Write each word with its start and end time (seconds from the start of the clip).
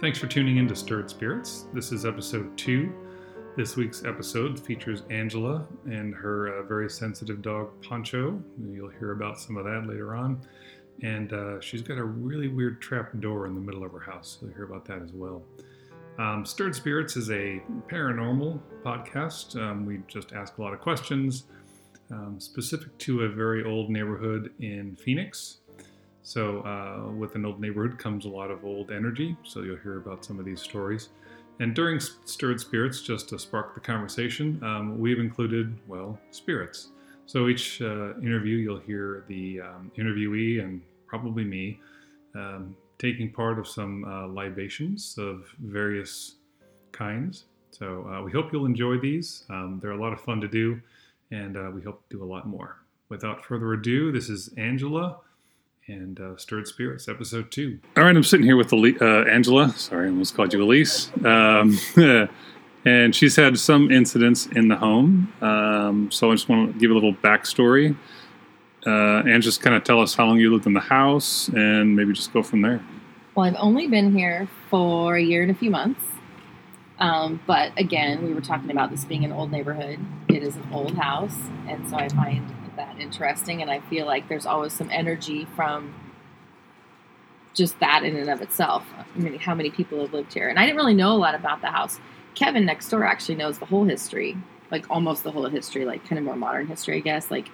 Thanks 0.00 0.20
for 0.20 0.28
tuning 0.28 0.58
in 0.58 0.68
to 0.68 0.76
Stirred 0.76 1.10
Spirits. 1.10 1.66
This 1.74 1.90
is 1.90 2.06
episode 2.06 2.56
two. 2.56 2.92
This 3.56 3.74
week's 3.74 4.04
episode 4.04 4.60
features 4.60 5.02
Angela 5.10 5.66
and 5.86 6.14
her 6.14 6.60
uh, 6.60 6.62
very 6.62 6.88
sensitive 6.88 7.42
dog 7.42 7.70
Poncho. 7.82 8.40
You'll 8.70 8.90
hear 8.90 9.10
about 9.10 9.40
some 9.40 9.56
of 9.56 9.64
that 9.64 9.88
later 9.88 10.14
on. 10.14 10.40
And 11.02 11.32
uh, 11.32 11.60
she's 11.60 11.82
got 11.82 11.98
a 11.98 12.04
really 12.04 12.46
weird 12.46 12.80
trap 12.80 13.10
door 13.18 13.48
in 13.48 13.56
the 13.56 13.60
middle 13.60 13.82
of 13.82 13.90
her 13.90 13.98
house. 13.98 14.38
You'll 14.40 14.52
hear 14.52 14.62
about 14.62 14.84
that 14.84 15.02
as 15.02 15.10
well. 15.12 15.42
Um, 16.16 16.46
Stirred 16.46 16.76
Spirits 16.76 17.16
is 17.16 17.28
a 17.32 17.60
paranormal 17.90 18.60
podcast. 18.84 19.60
Um, 19.60 19.84
we 19.84 19.98
just 20.06 20.32
ask 20.32 20.58
a 20.58 20.62
lot 20.62 20.74
of 20.74 20.80
questions 20.80 21.42
um, 22.12 22.38
specific 22.38 22.96
to 22.98 23.22
a 23.22 23.28
very 23.28 23.64
old 23.64 23.90
neighborhood 23.90 24.52
in 24.60 24.94
Phoenix. 24.94 25.58
So, 26.28 26.60
uh, 26.60 27.10
with 27.12 27.36
an 27.36 27.46
old 27.46 27.58
neighborhood 27.58 27.98
comes 27.98 28.26
a 28.26 28.28
lot 28.28 28.50
of 28.50 28.62
old 28.62 28.90
energy. 28.90 29.34
So, 29.44 29.62
you'll 29.62 29.78
hear 29.78 29.96
about 29.96 30.26
some 30.26 30.38
of 30.38 30.44
these 30.44 30.60
stories. 30.60 31.08
And 31.58 31.74
during 31.74 32.00
Stirred 32.00 32.60
Spirits, 32.60 33.00
just 33.00 33.30
to 33.30 33.38
spark 33.38 33.74
the 33.74 33.80
conversation, 33.80 34.62
um, 34.62 34.98
we've 34.98 35.20
included, 35.20 35.74
well, 35.88 36.18
spirits. 36.30 36.88
So, 37.24 37.48
each 37.48 37.80
uh, 37.80 38.18
interview, 38.18 38.56
you'll 38.56 38.78
hear 38.78 39.24
the 39.26 39.62
um, 39.62 39.90
interviewee 39.96 40.62
and 40.62 40.82
probably 41.06 41.44
me 41.44 41.80
um, 42.34 42.76
taking 42.98 43.32
part 43.32 43.58
of 43.58 43.66
some 43.66 44.04
uh, 44.04 44.26
libations 44.26 45.16
of 45.16 45.46
various 45.60 46.34
kinds. 46.92 47.44
So, 47.70 48.06
uh, 48.06 48.22
we 48.22 48.32
hope 48.32 48.52
you'll 48.52 48.66
enjoy 48.66 48.98
these. 48.98 49.44
Um, 49.48 49.78
they're 49.80 49.92
a 49.92 50.00
lot 50.00 50.12
of 50.12 50.20
fun 50.20 50.42
to 50.42 50.48
do, 50.48 50.78
and 51.30 51.56
uh, 51.56 51.70
we 51.74 51.80
hope 51.80 52.06
to 52.10 52.18
do 52.18 52.22
a 52.22 52.26
lot 52.26 52.46
more. 52.46 52.76
Without 53.08 53.42
further 53.42 53.72
ado, 53.72 54.12
this 54.12 54.28
is 54.28 54.50
Angela 54.58 55.20
and 55.88 56.20
uh, 56.20 56.36
Stirred 56.36 56.68
Spirits, 56.68 57.08
episode 57.08 57.50
two. 57.50 57.80
All 57.96 58.04
right, 58.04 58.14
I'm 58.14 58.22
sitting 58.22 58.44
here 58.44 58.56
with 58.56 58.72
uh, 58.72 59.04
Angela. 59.22 59.70
Sorry, 59.70 60.06
I 60.06 60.10
almost 60.10 60.34
called 60.34 60.52
you 60.52 60.62
Elise. 60.62 61.10
Um, 61.24 61.78
and 62.84 63.14
she's 63.14 63.36
had 63.36 63.58
some 63.58 63.90
incidents 63.90 64.46
in 64.46 64.68
the 64.68 64.76
home. 64.76 65.32
Um, 65.40 66.10
so 66.10 66.30
I 66.30 66.34
just 66.34 66.48
want 66.48 66.74
to 66.74 66.78
give 66.78 66.90
a 66.90 66.94
little 66.94 67.14
backstory. 67.14 67.96
Uh, 68.86 69.22
and 69.26 69.42
just 69.42 69.60
kind 69.60 69.74
of 69.74 69.82
tell 69.82 70.00
us 70.00 70.14
how 70.14 70.24
long 70.24 70.38
you 70.38 70.52
lived 70.52 70.66
in 70.66 70.72
the 70.72 70.80
house 70.80 71.48
and 71.48 71.96
maybe 71.96 72.12
just 72.12 72.32
go 72.32 72.42
from 72.42 72.62
there. 72.62 72.80
Well, 73.34 73.44
I've 73.44 73.56
only 73.58 73.88
been 73.88 74.16
here 74.16 74.48
for 74.70 75.16
a 75.16 75.22
year 75.22 75.42
and 75.42 75.50
a 75.50 75.54
few 75.54 75.70
months. 75.70 76.04
Um, 76.98 77.40
but 77.46 77.72
again, 77.76 78.24
we 78.24 78.32
were 78.34 78.40
talking 78.40 78.70
about 78.70 78.90
this 78.90 79.04
being 79.04 79.24
an 79.24 79.32
old 79.32 79.50
neighborhood. 79.50 79.98
It 80.28 80.42
is 80.42 80.56
an 80.56 80.68
old 80.72 80.96
house. 80.96 81.36
And 81.66 81.88
so 81.88 81.96
I 81.96 82.08
find 82.08 82.48
that 82.78 82.98
interesting, 82.98 83.60
and 83.60 83.70
I 83.70 83.80
feel 83.80 84.06
like 84.06 84.28
there's 84.28 84.46
always 84.46 84.72
some 84.72 84.90
energy 84.90 85.46
from 85.54 85.94
just 87.52 87.78
that 87.80 88.04
in 88.04 88.16
and 88.16 88.30
of 88.30 88.40
itself. 88.40 88.84
I 88.96 89.18
mean, 89.18 89.38
how 89.38 89.54
many 89.54 89.70
people 89.70 90.00
have 90.00 90.12
lived 90.12 90.32
here? 90.32 90.48
And 90.48 90.58
I 90.58 90.64
didn't 90.64 90.76
really 90.76 90.94
know 90.94 91.12
a 91.12 91.18
lot 91.18 91.34
about 91.34 91.60
the 91.60 91.66
house. 91.68 92.00
Kevin 92.34 92.64
next 92.64 92.88
door 92.88 93.04
actually 93.04 93.34
knows 93.34 93.58
the 93.58 93.66
whole 93.66 93.84
history, 93.84 94.36
like 94.70 94.88
almost 94.90 95.24
the 95.24 95.32
whole 95.32 95.48
history, 95.48 95.84
like 95.84 96.06
kind 96.08 96.18
of 96.18 96.24
more 96.24 96.36
modern 96.36 96.66
history, 96.66 96.96
I 96.96 97.00
guess, 97.00 97.30
like 97.30 97.48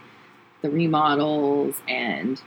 the 0.63 0.71
remodels 0.71 1.83
and 1.89 2.41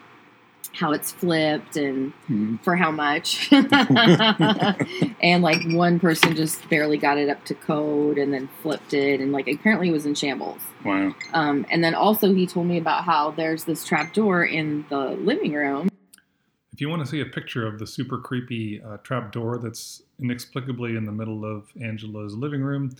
how 0.78 0.92
it's 0.92 1.11
flipped 1.11 1.75
and 1.75 2.14
mm-hmm. 2.30 2.58
for 2.58 2.75
how 2.75 2.92
much. 2.92 3.52
and 5.22 5.42
like 5.42 5.61
one 5.70 6.00
person 6.00 6.36
just 6.36 6.70
barely 6.70 6.97
got 6.97 7.17
it 7.17 7.30
up 7.30 7.44
to 7.45 7.56
code 7.56 8.17
and 8.20 8.31
then 8.31 8.47
flipped 8.61 8.94
it 8.94 9.20
and 9.20 9.31
like 9.31 9.48
apparently 9.48 9.89
it 9.89 9.92
was 9.92 10.05
in 10.05 10.14
shambles. 10.14 10.61
Wow. 10.86 11.16
Um, 11.33 11.66
and 11.72 11.83
then 11.83 11.95
also 11.95 12.33
he 12.33 12.45
told 12.45 12.67
me 12.67 12.78
about 12.78 13.03
how 13.05 13.31
there's 13.31 13.64
this 13.64 13.83
trap 13.83 14.14
door 14.14 14.45
in 14.45 14.86
the 14.89 15.09
living 15.11 15.53
room. 15.53 15.89
If 16.72 16.81
you 16.81 16.89
want 16.89 17.02
to 17.02 17.08
see 17.08 17.22
a 17.22 17.25
picture 17.25 17.66
of 17.66 17.80
the 17.80 17.88
super 17.88 18.20
creepy 18.20 18.80
uh, 18.80 18.98
trap 18.98 19.31
door 19.31 19.58
that's 19.58 20.04
inexplicably 20.20 20.95
in 20.95 21.05
the 21.05 21.11
middle 21.11 21.43
of 21.43 21.66
Angela's 21.82 22.36
living 22.36 22.61
room, 22.61 22.95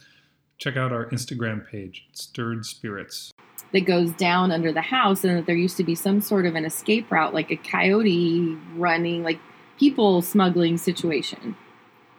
check 0.58 0.78
out 0.78 0.92
our 0.92 1.06
Instagram 1.08 1.68
page, 1.70 2.08
Stirred 2.14 2.66
Spirits. 2.66 3.34
That 3.74 3.82
goes 3.82 4.12
down 4.12 4.52
under 4.52 4.72
the 4.72 4.82
house 4.82 5.24
and 5.24 5.38
that 5.38 5.46
there 5.46 5.56
used 5.56 5.78
to 5.78 5.84
be 5.84 5.94
some 5.94 6.22
sort 6.22 6.46
of 6.46 6.56
an 6.56 6.64
escape 6.64 7.12
route 7.12 7.34
like 7.34 7.52
a 7.52 7.58
coyote 7.58 8.58
running 8.76 9.24
like 9.24 9.40
people 9.78 10.22
smuggling 10.22 10.78
situation. 10.78 11.56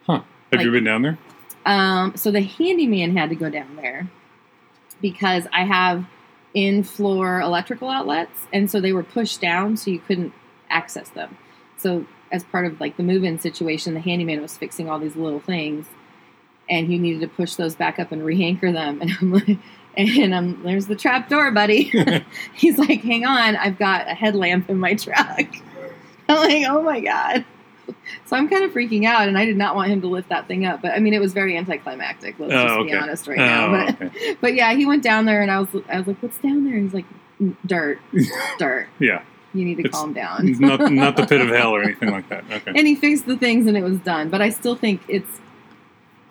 Huh. 0.07 0.23
Have 0.53 0.59
like, 0.59 0.65
you 0.65 0.71
been 0.73 0.85
down 0.85 1.03
there? 1.03 1.19
um, 1.67 2.17
so 2.17 2.31
the 2.31 2.43
handyman 2.43 3.17
had 3.17 3.29
to 3.29 3.37
go 3.37 3.51
down 3.51 3.77
there 3.77 4.09
because 5.01 5.47
i 5.53 5.65
have 5.65 6.07
in 6.55 6.83
floor 6.83 7.41
electrical 7.41 7.89
outlets 7.89 8.47
and 8.53 8.71
so 8.71 8.81
they 8.81 8.93
were 8.93 9.03
pushed 9.03 9.41
down 9.41 9.77
so 9.77 9.91
you 9.91 9.99
couldn't 10.01 10.33
access 10.71 11.09
them. 11.11 11.37
So 11.77 12.07
as 12.33 12.45
part 12.45 12.67
of 12.67 12.81
like 12.81 12.97
the 12.97 13.03
move-in 13.03 13.39
situation 13.39 13.95
the 13.95 14.01
handyman 14.01 14.41
was 14.41 14.57
fixing 14.57 14.89
all 14.89 14.99
these 14.99 15.17
little 15.17 15.41
things 15.41 15.87
and 16.69 16.87
he 16.87 16.99
needed 16.99 17.21
to 17.21 17.29
push 17.29 17.55
those 17.55 17.75
back 17.75 17.99
up 17.99 18.13
and 18.13 18.25
re-anchor 18.25 18.73
them 18.73 19.01
and 19.03 19.11
i'm 19.21 19.33
like 19.33 19.59
and 19.99 20.33
um, 20.33 20.63
there's 20.63 20.87
the 20.87 20.95
trap 20.95 21.29
door, 21.29 21.51
buddy. 21.51 21.93
He's 22.55 22.79
like, 22.79 23.03
hang 23.03 23.27
on, 23.27 23.57
I've 23.57 23.79
got 23.79 24.07
a 24.09 24.15
headlamp 24.15 24.71
in 24.71 24.79
my 24.79 24.95
truck. 24.95 25.47
I'm 26.29 26.37
like, 26.37 26.65
oh 26.69 26.83
my 26.83 27.01
God. 27.01 27.45
So 28.27 28.37
I'm 28.37 28.49
kind 28.49 28.65
of 28.65 28.71
freaking 28.71 29.07
out, 29.07 29.29
and 29.29 29.37
I 29.37 29.45
did 29.45 29.57
not 29.57 29.75
want 29.75 29.91
him 29.91 30.03
to 30.03 30.07
lift 30.07 30.29
that 30.29 30.47
thing 30.47 30.67
up. 30.67 30.83
But 30.83 30.93
I 30.93 31.01
mean, 31.01 31.15
it 31.15 31.21
was 31.21 31.33
very 31.33 31.57
anticlimactic. 31.57 32.39
Let's 32.39 32.53
oh, 32.53 32.63
just 32.63 32.75
okay. 32.75 32.91
be 32.93 32.97
honest 32.97 33.27
right 33.27 33.39
oh, 33.39 33.45
now. 33.45 33.71
But, 33.71 34.03
okay. 34.07 34.37
but 34.41 34.55
yeah, 34.55 34.75
he 34.75 34.87
went 34.87 35.03
down 35.03 35.25
there, 35.25 35.41
and 35.41 35.51
I 35.51 35.59
was, 35.59 35.69
I 35.89 35.99
was 35.99 36.07
like, 36.07 36.23
"What's 36.23 36.39
down 36.39 36.65
there?" 36.65 36.75
And 36.75 36.83
he's 36.85 36.93
like, 36.93 37.07
"Dirt, 37.67 37.99
dirt." 38.59 38.89
yeah. 38.99 39.23
You 39.55 39.65
need 39.65 39.77
to 39.77 39.85
it's 39.85 39.97
calm 39.97 40.13
down. 40.13 40.55
not, 40.61 40.93
not 40.93 41.17
the 41.17 41.27
pit 41.27 41.41
of 41.41 41.49
hell 41.49 41.75
or 41.75 41.83
anything 41.83 42.11
like 42.11 42.29
that. 42.29 42.45
Okay. 42.53 42.73
And 42.77 42.87
he 42.87 42.95
fixed 42.95 43.25
the 43.25 43.39
things, 43.39 43.67
and 43.67 43.79
it 43.79 43.83
was 43.83 43.99
done. 44.01 44.29
But 44.29 44.43
I 44.43 44.51
still 44.51 44.77
think 44.77 45.01
it's 45.09 45.41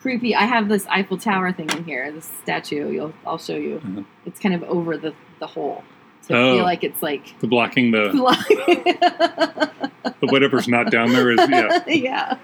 creepy. 0.01 0.35
I 0.35 0.45
have 0.45 0.69
this 0.69 0.87
Eiffel 0.87 1.17
Tower 1.17 1.51
thing 1.51 1.69
in 1.71 1.83
here, 1.83 2.09
this 2.11 2.31
statue. 2.43 2.89
You'll, 2.89 3.13
I'll 3.25 3.37
show 3.37 3.55
you. 3.55 3.75
Mm-hmm. 3.75 4.01
It's 4.25 4.39
kind 4.39 4.55
of 4.55 4.63
over 4.63 4.97
the, 4.97 5.13
the 5.39 5.47
hole. 5.47 5.83
So 6.21 6.35
oh, 6.35 6.37
I 6.37 6.41
feel 6.53 6.61
oh. 6.61 6.65
like 6.65 6.83
it's 6.83 7.01
like 7.01 7.39
the 7.39 7.47
blocking 7.47 7.91
the 7.91 8.09
the 10.19 10.27
whatever's 10.27 10.67
not 10.67 10.91
down 10.91 11.13
there 11.13 11.31
is 11.31 11.39
yeah 11.49 11.83
yeah. 11.87 12.37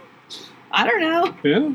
I 0.71 0.87
don't 0.87 1.01
know. 1.01 1.35
Yeah. 1.43 1.73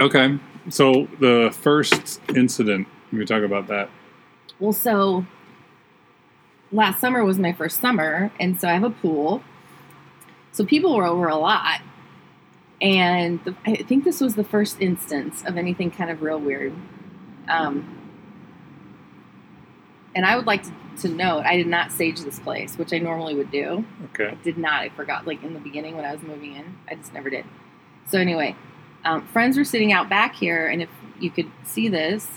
okay, 0.00 0.36
so 0.68 1.06
the 1.20 1.50
first 1.52 2.20
incident. 2.34 2.88
We 3.12 3.24
talk 3.24 3.44
about 3.44 3.68
that. 3.68 3.88
Well, 4.58 4.72
so 4.72 5.24
last 6.72 6.98
summer 7.00 7.24
was 7.24 7.38
my 7.38 7.52
first 7.52 7.80
summer, 7.80 8.32
and 8.40 8.60
so 8.60 8.66
I 8.68 8.72
have 8.72 8.82
a 8.82 8.90
pool. 8.90 9.44
So 10.52 10.64
people 10.64 10.96
were 10.96 11.06
over 11.06 11.28
a 11.28 11.36
lot, 11.36 11.80
and 12.84 13.42
the, 13.44 13.56
I 13.64 13.76
think 13.76 14.04
this 14.04 14.20
was 14.20 14.34
the 14.34 14.44
first 14.44 14.78
instance 14.78 15.42
of 15.46 15.56
anything 15.56 15.90
kind 15.90 16.10
of 16.10 16.20
real 16.20 16.38
weird. 16.38 16.74
Um, 17.48 17.98
and 20.14 20.26
I 20.26 20.36
would 20.36 20.46
like 20.46 20.64
to, 20.64 20.72
to, 21.00 21.08
note, 21.08 21.44
I 21.46 21.56
did 21.56 21.66
not 21.66 21.92
sage 21.92 22.20
this 22.20 22.38
place, 22.38 22.76
which 22.76 22.92
I 22.92 22.98
normally 22.98 23.34
would 23.36 23.50
do. 23.50 23.86
Okay. 24.12 24.28
I 24.28 24.34
did 24.44 24.58
not. 24.58 24.82
I 24.82 24.90
forgot, 24.90 25.26
like 25.26 25.42
in 25.42 25.54
the 25.54 25.60
beginning 25.60 25.96
when 25.96 26.04
I 26.04 26.12
was 26.12 26.22
moving 26.22 26.56
in, 26.56 26.76
I 26.86 26.94
just 26.96 27.14
never 27.14 27.30
did. 27.30 27.46
So 28.10 28.18
anyway, 28.18 28.54
um, 29.06 29.26
friends 29.28 29.56
were 29.56 29.64
sitting 29.64 29.90
out 29.90 30.10
back 30.10 30.34
here, 30.34 30.68
and 30.68 30.82
if 30.82 30.90
you 31.18 31.30
could 31.30 31.50
see 31.62 31.88
this, 31.88 32.28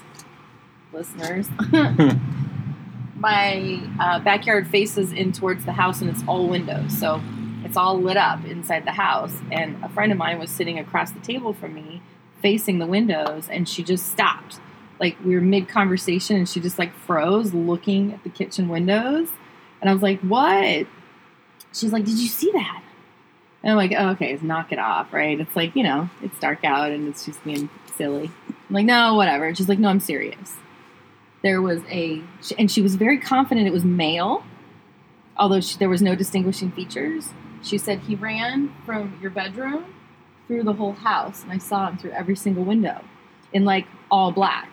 listeners, 0.94 1.50
my 3.18 3.82
uh, 4.00 4.20
backyard 4.20 4.68
faces 4.68 5.12
in 5.12 5.34
towards 5.34 5.66
the 5.66 5.74
house, 5.74 6.00
and 6.00 6.10
it's 6.10 6.24
all 6.26 6.48
windows. 6.48 6.98
So 6.98 7.22
it's 7.68 7.76
all 7.76 8.00
lit 8.00 8.16
up 8.16 8.46
inside 8.46 8.86
the 8.86 8.94
house. 8.94 9.36
And 9.52 9.84
a 9.84 9.90
friend 9.90 10.12
of 10.12 10.18
mine 10.18 10.40
was 10.40 10.50
sitting 10.50 10.80
across 10.80 11.12
the 11.12 11.20
table 11.20 11.52
from 11.52 11.74
me, 11.74 12.02
facing 12.42 12.80
the 12.80 12.86
windows, 12.86 13.50
and 13.50 13.68
she 13.68 13.84
just 13.84 14.10
stopped. 14.10 14.62
Like 15.02 15.18
we 15.24 15.36
were 15.36 15.42
mid 15.42 15.68
conversation, 15.68 16.38
and 16.38 16.48
she 16.48 16.62
just 16.62 16.80
like 16.80 16.94
froze, 16.94 17.54
looking 17.54 18.14
at 18.14 18.24
the 18.24 18.30
kitchen 18.30 18.70
windows. 18.70 19.30
And 19.82 19.90
I 19.90 19.94
was 19.94 20.02
like, 20.02 20.22
"What?" 20.22 20.88
She's 21.74 21.92
like, 21.92 22.06
"Did 22.06 22.18
you 22.18 22.28
see 22.28 22.52
that?" 22.54 22.84
And 23.62 23.72
I'm 23.72 23.78
like, 23.78 23.92
oh, 23.96 24.12
"Okay, 24.12 24.38
knock 24.42 24.72
it 24.72 24.80
off, 24.80 25.12
right?" 25.12 25.40
It's 25.40 25.56
like 25.56 25.76
you 25.76 25.84
know, 25.84 26.10
it's 26.22 26.40
dark 26.40 26.64
out, 26.64 26.92
and 26.92 27.08
it's 27.08 27.26
just 27.26 27.44
being 27.44 27.70
silly. 27.96 28.32
I'm 28.48 28.74
like, 28.74 28.86
"No, 28.86 29.16
whatever." 29.16 29.54
She's 29.54 29.70
like, 29.70 29.78
"No, 29.80 29.90
I'm 29.90 30.00
serious." 30.00 30.56
There 31.44 31.62
was 31.62 31.82
a, 31.92 32.24
and 32.58 32.72
she 32.72 32.82
was 32.82 32.96
very 32.96 33.20
confident 33.20 33.68
it 33.68 33.74
was 33.74 33.86
male, 33.86 34.44
although 35.36 35.62
she, 35.62 35.78
there 35.78 35.90
was 35.90 36.02
no 36.02 36.16
distinguishing 36.16 36.72
features 36.72 37.30
she 37.64 37.78
said 37.78 38.00
he 38.00 38.16
ran 38.16 38.74
from 38.86 39.18
your 39.22 39.32
bedroom 39.32 39.94
through 40.48 40.64
the 40.64 40.74
whole 40.74 40.94
house, 40.94 41.44
and 41.44 41.52
I 41.52 41.58
saw 41.58 41.90
him 41.90 41.98
through 41.98 42.12
every 42.12 42.36
single 42.36 42.64
window 42.64 43.04
in 43.54 43.66
like 43.66 43.86
all 44.10 44.32
black, 44.32 44.70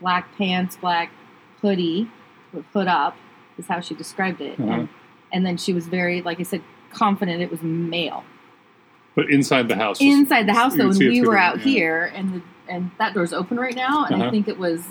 black 0.00 0.36
pants, 0.36 0.76
black 0.76 1.10
hoodie 1.60 2.10
with 2.52 2.64
hood 2.66 2.88
up 2.88 3.16
is 3.58 3.66
how 3.66 3.80
she 3.80 3.94
described 3.94 4.40
it, 4.40 4.58
uh-huh. 4.58 4.70
and 4.70 4.88
and 5.32 5.46
then 5.46 5.56
she 5.56 5.72
was 5.72 5.86
very, 5.86 6.22
like 6.22 6.40
I 6.40 6.44
said, 6.44 6.62
confident 6.92 7.42
it 7.42 7.50
was 7.50 7.62
male. 7.62 8.24
But 9.14 9.30
inside 9.30 9.68
the 9.68 9.76
house, 9.76 10.00
inside 10.00 10.46
the 10.46 10.54
house, 10.54 10.76
though, 10.76 10.88
when 10.88 10.98
we 10.98 11.22
were 11.22 11.36
out 11.36 11.58
yeah. 11.58 11.64
here, 11.64 12.12
and 12.14 12.34
the, 12.34 12.42
and 12.68 12.90
that 12.98 13.14
door's 13.14 13.32
open 13.32 13.58
right 13.58 13.74
now, 13.74 14.04
and 14.04 14.16
uh-huh. 14.16 14.26
I 14.26 14.30
think 14.30 14.48
it 14.48 14.58
was, 14.58 14.84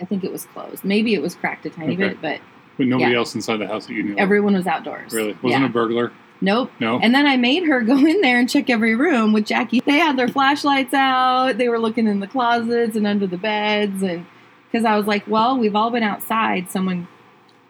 I 0.00 0.04
think 0.04 0.24
it 0.24 0.32
was 0.32 0.46
closed. 0.46 0.84
Maybe 0.84 1.14
it 1.14 1.22
was 1.22 1.34
cracked 1.34 1.64
a 1.66 1.70
tiny 1.70 1.94
okay. 1.94 2.08
bit, 2.08 2.20
but 2.20 2.40
but 2.76 2.86
nobody 2.86 3.12
yeah. 3.12 3.18
else 3.18 3.34
inside 3.34 3.58
the 3.58 3.66
house 3.66 3.86
that 3.86 3.94
you 3.94 4.02
knew. 4.02 4.16
Everyone 4.16 4.54
was 4.54 4.66
outdoors. 4.66 5.12
Really, 5.12 5.32
wasn't 5.42 5.62
yeah. 5.62 5.66
a 5.66 5.68
burglar. 5.68 6.12
Nope. 6.40 6.70
No. 6.80 6.98
And 7.00 7.14
then 7.14 7.26
I 7.26 7.36
made 7.36 7.64
her 7.64 7.80
go 7.92 7.96
in 7.98 8.20
there 8.20 8.38
and 8.38 8.48
check 8.48 8.70
every 8.70 8.94
room 8.94 9.32
with 9.32 9.46
Jackie. 9.46 9.80
They 9.80 9.98
had 9.98 10.16
their 10.16 10.28
flashlights 10.28 10.94
out. 10.94 11.58
They 11.58 11.68
were 11.68 11.78
looking 11.78 12.06
in 12.06 12.20
the 12.20 12.26
closets 12.28 12.96
and 12.96 13.06
under 13.06 13.26
the 13.26 13.36
beds. 13.38 14.02
And 14.02 14.26
because 14.70 14.84
I 14.84 14.96
was 14.96 15.06
like, 15.06 15.26
well, 15.26 15.58
we've 15.58 15.74
all 15.76 15.90
been 15.90 16.02
outside. 16.02 16.70
Someone 16.70 17.08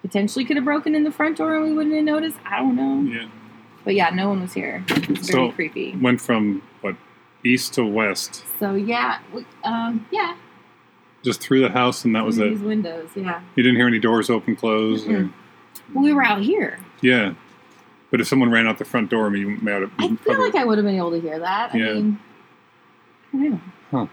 potentially 0.02 0.44
could 0.44 0.56
have 0.56 0.64
broken 0.64 0.94
in 0.94 1.04
the 1.04 1.10
front 1.10 1.38
door 1.38 1.54
and 1.56 1.64
we 1.64 1.72
wouldn't 1.72 1.94
have 1.94 2.04
noticed. 2.04 2.36
I 2.44 2.58
don't 2.58 2.76
know. 2.76 3.10
yeah. 3.10 3.28
But 3.84 3.94
yeah, 3.94 4.10
no 4.10 4.28
one 4.28 4.42
was 4.42 4.52
here. 4.52 4.84
It's 4.88 5.30
very 5.30 5.48
So- 5.48 5.52
creepy. 5.52 5.96
Went 5.96 6.20
from 6.20 6.62
what 6.82 6.96
east 7.44 7.72
to 7.74 7.84
west, 7.86 8.44
So 8.58 8.74
yeah, 8.74 9.20
we- 9.32 9.46
um, 9.64 10.06
yeah. 10.10 10.34
just 11.24 11.40
through 11.40 11.60
the 11.60 11.70
house, 11.70 12.04
and 12.04 12.14
that 12.16 12.24
was 12.24 12.36
it. 12.38 12.50
These 12.50 12.60
windows, 12.60 13.08
yeah. 13.14 13.40
You 13.54 13.62
didn't 13.62 13.76
hear 13.76 13.86
any 13.86 13.98
doors 14.00 14.28
open, 14.28 14.56
close. 14.56 15.06
Or, 15.06 15.10
Mm-mm. 15.10 15.32
Well, 15.94 16.04
we 16.04 16.12
were 16.12 16.22
out 16.24 16.42
here. 16.42 16.78
yeah. 17.00 17.34
But 18.10 18.20
if 18.20 18.26
someone 18.26 18.50
ran 18.50 18.66
out 18.66 18.78
the 18.78 18.84
front 18.84 19.10
door, 19.10 19.26
I 19.26 19.28
mean, 19.30 19.42
you 19.42 19.56
may 19.60 19.72
have. 19.72 19.90
I 19.98 20.14
feel 20.16 20.40
like 20.42 20.54
I 20.54 20.64
would 20.64 20.78
have 20.78 20.84
been 20.86 20.96
able 20.96 21.10
to 21.10 21.20
hear 21.20 21.38
that. 21.38 21.74
I 21.74 21.78
Yeah. 21.78 21.92
mean, 21.94 22.18
I 23.32 23.36
don't 23.36 23.50
know. 23.50 23.60
Huh. 23.90 24.06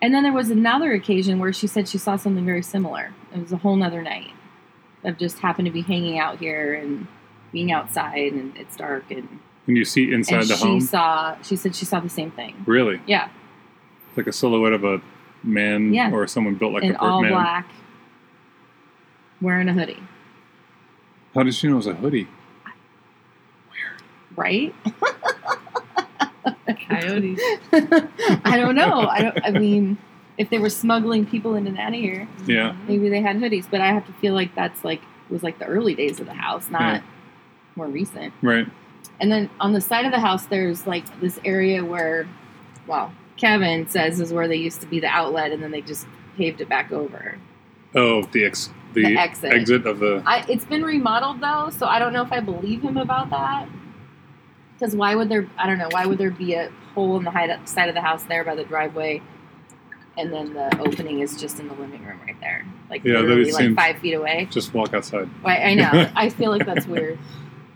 And 0.00 0.14
then 0.14 0.22
there 0.22 0.32
was 0.32 0.50
another 0.50 0.92
occasion 0.92 1.38
where 1.38 1.52
she 1.52 1.66
said 1.66 1.88
she 1.88 1.98
saw 1.98 2.16
something 2.16 2.44
very 2.44 2.62
similar. 2.62 3.12
It 3.34 3.40
was 3.40 3.52
a 3.52 3.56
whole 3.58 3.76
nother 3.76 4.02
night 4.02 4.30
of 5.02 5.18
just 5.18 5.38
happened 5.40 5.66
to 5.66 5.72
be 5.72 5.82
hanging 5.82 6.18
out 6.18 6.38
here 6.38 6.74
and 6.74 7.06
being 7.52 7.70
outside 7.72 8.32
and 8.32 8.56
it's 8.56 8.76
dark 8.76 9.10
and, 9.10 9.28
And 9.66 9.76
you 9.76 9.84
see 9.84 10.12
inside 10.12 10.40
and 10.42 10.48
the 10.50 10.56
she 10.56 10.66
home, 10.66 10.80
saw 10.80 11.36
she 11.42 11.56
said 11.56 11.74
she 11.76 11.84
saw 11.84 12.00
the 12.00 12.08
same 12.08 12.30
thing. 12.32 12.54
really, 12.66 13.00
Yeah, 13.06 13.28
like 14.16 14.26
a 14.26 14.32
silhouette 14.32 14.72
of 14.72 14.82
a 14.84 15.00
man 15.42 15.92
Yeah. 15.94 16.10
or 16.10 16.26
someone 16.26 16.54
built 16.56 16.72
like 16.72 16.82
in 16.84 16.94
a 16.96 16.98
all 16.98 17.22
man. 17.22 17.32
black, 17.32 17.68
wearing 19.40 19.68
a 19.68 19.72
hoodie. 19.74 20.02
How 21.34 21.42
did 21.44 21.54
she 21.54 21.66
know 21.68 21.74
it 21.74 21.76
was 21.76 21.86
a 21.86 21.94
hoodie? 21.94 22.28
Right? 24.36 24.74
Coyotes. 26.88 27.40
I 27.72 28.56
don't 28.56 28.74
know. 28.74 29.06
I 29.08 29.22
don't. 29.22 29.44
I 29.46 29.50
mean, 29.50 29.96
if 30.38 30.50
they 30.50 30.58
were 30.58 30.68
smuggling 30.70 31.24
people 31.26 31.54
in 31.54 31.66
and 31.66 31.78
out 31.78 31.88
of 31.94 32.00
here, 32.00 32.28
Yeah. 32.46 32.74
maybe 32.88 33.08
they 33.08 33.20
had 33.20 33.36
hoodies. 33.36 33.66
But 33.70 33.80
I 33.80 33.88
have 33.88 34.06
to 34.06 34.12
feel 34.14 34.34
like 34.34 34.54
that's 34.54 34.84
like 34.84 35.00
was 35.30 35.42
like 35.42 35.58
the 35.58 35.66
early 35.66 35.94
days 35.94 36.20
of 36.20 36.26
the 36.26 36.34
house, 36.34 36.68
not 36.70 36.80
Yeah. 36.96 37.00
more 37.76 37.86
recent. 37.86 38.32
Right. 38.42 38.66
And 39.20 39.30
then 39.32 39.48
on 39.60 39.72
the 39.72 39.80
side 39.80 40.04
of 40.04 40.12
the 40.12 40.20
house, 40.20 40.46
there's 40.46 40.86
like 40.86 41.04
this 41.20 41.38
area 41.44 41.84
where, 41.84 42.26
well, 42.86 43.12
Kevin 43.36 43.88
says 43.88 44.20
is 44.20 44.32
where 44.32 44.48
they 44.48 44.56
used 44.56 44.80
to 44.80 44.86
be 44.86 45.00
the 45.00 45.06
outlet, 45.08 45.52
and 45.52 45.62
then 45.62 45.70
they 45.70 45.80
just 45.80 46.06
paved 46.36 46.60
it 46.60 46.68
back 46.68 46.92
over. 46.92 47.36
Oh, 47.94 48.22
the 48.32 48.44
ex 48.44 48.70
the, 48.92 49.02
The 49.04 49.16
exit. 49.16 49.52
exit 49.52 49.86
of 49.86 49.98
the. 50.00 50.22
I, 50.26 50.44
it's 50.48 50.64
been 50.64 50.82
remodeled 50.82 51.40
though, 51.40 51.70
so 51.70 51.86
I 51.86 51.98
don't 51.98 52.12
know 52.12 52.22
if 52.22 52.32
I 52.32 52.40
believe 52.40 52.82
him 52.82 52.96
about 52.96 53.30
that. 53.30 53.68
Because 54.78 54.94
why 54.94 55.14
would 55.14 55.28
there? 55.28 55.48
I 55.56 55.66
don't 55.66 55.78
know. 55.78 55.88
Why 55.90 56.06
would 56.06 56.18
there 56.18 56.30
be 56.30 56.54
a 56.54 56.70
hole 56.94 57.16
in 57.16 57.24
the 57.24 57.30
hide 57.30 57.68
side 57.68 57.88
of 57.88 57.94
the 57.94 58.00
house 58.00 58.24
there 58.24 58.44
by 58.44 58.54
the 58.54 58.64
driveway, 58.64 59.22
and 60.16 60.32
then 60.32 60.52
the 60.54 60.78
opening 60.80 61.20
is 61.20 61.40
just 61.40 61.60
in 61.60 61.68
the 61.68 61.74
living 61.74 62.04
room 62.04 62.20
right 62.26 62.38
there, 62.40 62.66
like 62.90 63.04
Yeah, 63.04 63.14
that 63.14 63.22
literally 63.22 63.48
it 63.50 63.54
like 63.54 63.74
five 63.74 63.98
feet 63.98 64.14
away. 64.14 64.48
Just 64.50 64.74
walk 64.74 64.94
outside. 64.94 65.28
Why, 65.42 65.56
I 65.58 65.74
know. 65.74 66.10
I 66.16 66.28
feel 66.28 66.50
like 66.50 66.66
that's 66.66 66.86
weird. 66.86 67.18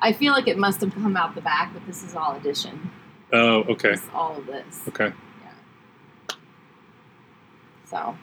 I 0.00 0.12
feel 0.12 0.32
like 0.32 0.46
it 0.48 0.58
must 0.58 0.80
have 0.80 0.92
come 0.94 1.16
out 1.16 1.34
the 1.34 1.40
back, 1.40 1.72
but 1.72 1.84
this 1.86 2.02
is 2.04 2.14
all 2.14 2.36
addition. 2.36 2.90
Oh, 3.32 3.62
okay. 3.64 3.90
This, 3.90 4.04
all 4.14 4.36
of 4.36 4.46
this. 4.46 4.82
Okay. 4.88 5.12
Yeah. 5.42 6.36
So 7.84 8.16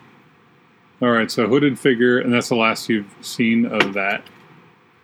All 1.02 1.12
right. 1.12 1.30
So 1.30 1.48
hooded 1.48 1.78
figure, 1.78 2.20
and 2.20 2.34
that's 2.34 2.50
the 2.50 2.56
last 2.56 2.90
you've 2.90 3.14
seen 3.22 3.66
of 3.66 3.94
that. 3.94 4.24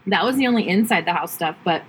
that 0.07 0.23
was 0.23 0.37
the 0.37 0.47
only 0.47 0.67
inside 0.67 1.05
the 1.05 1.13
house 1.13 1.33
stuff, 1.33 1.55
but 1.63 1.83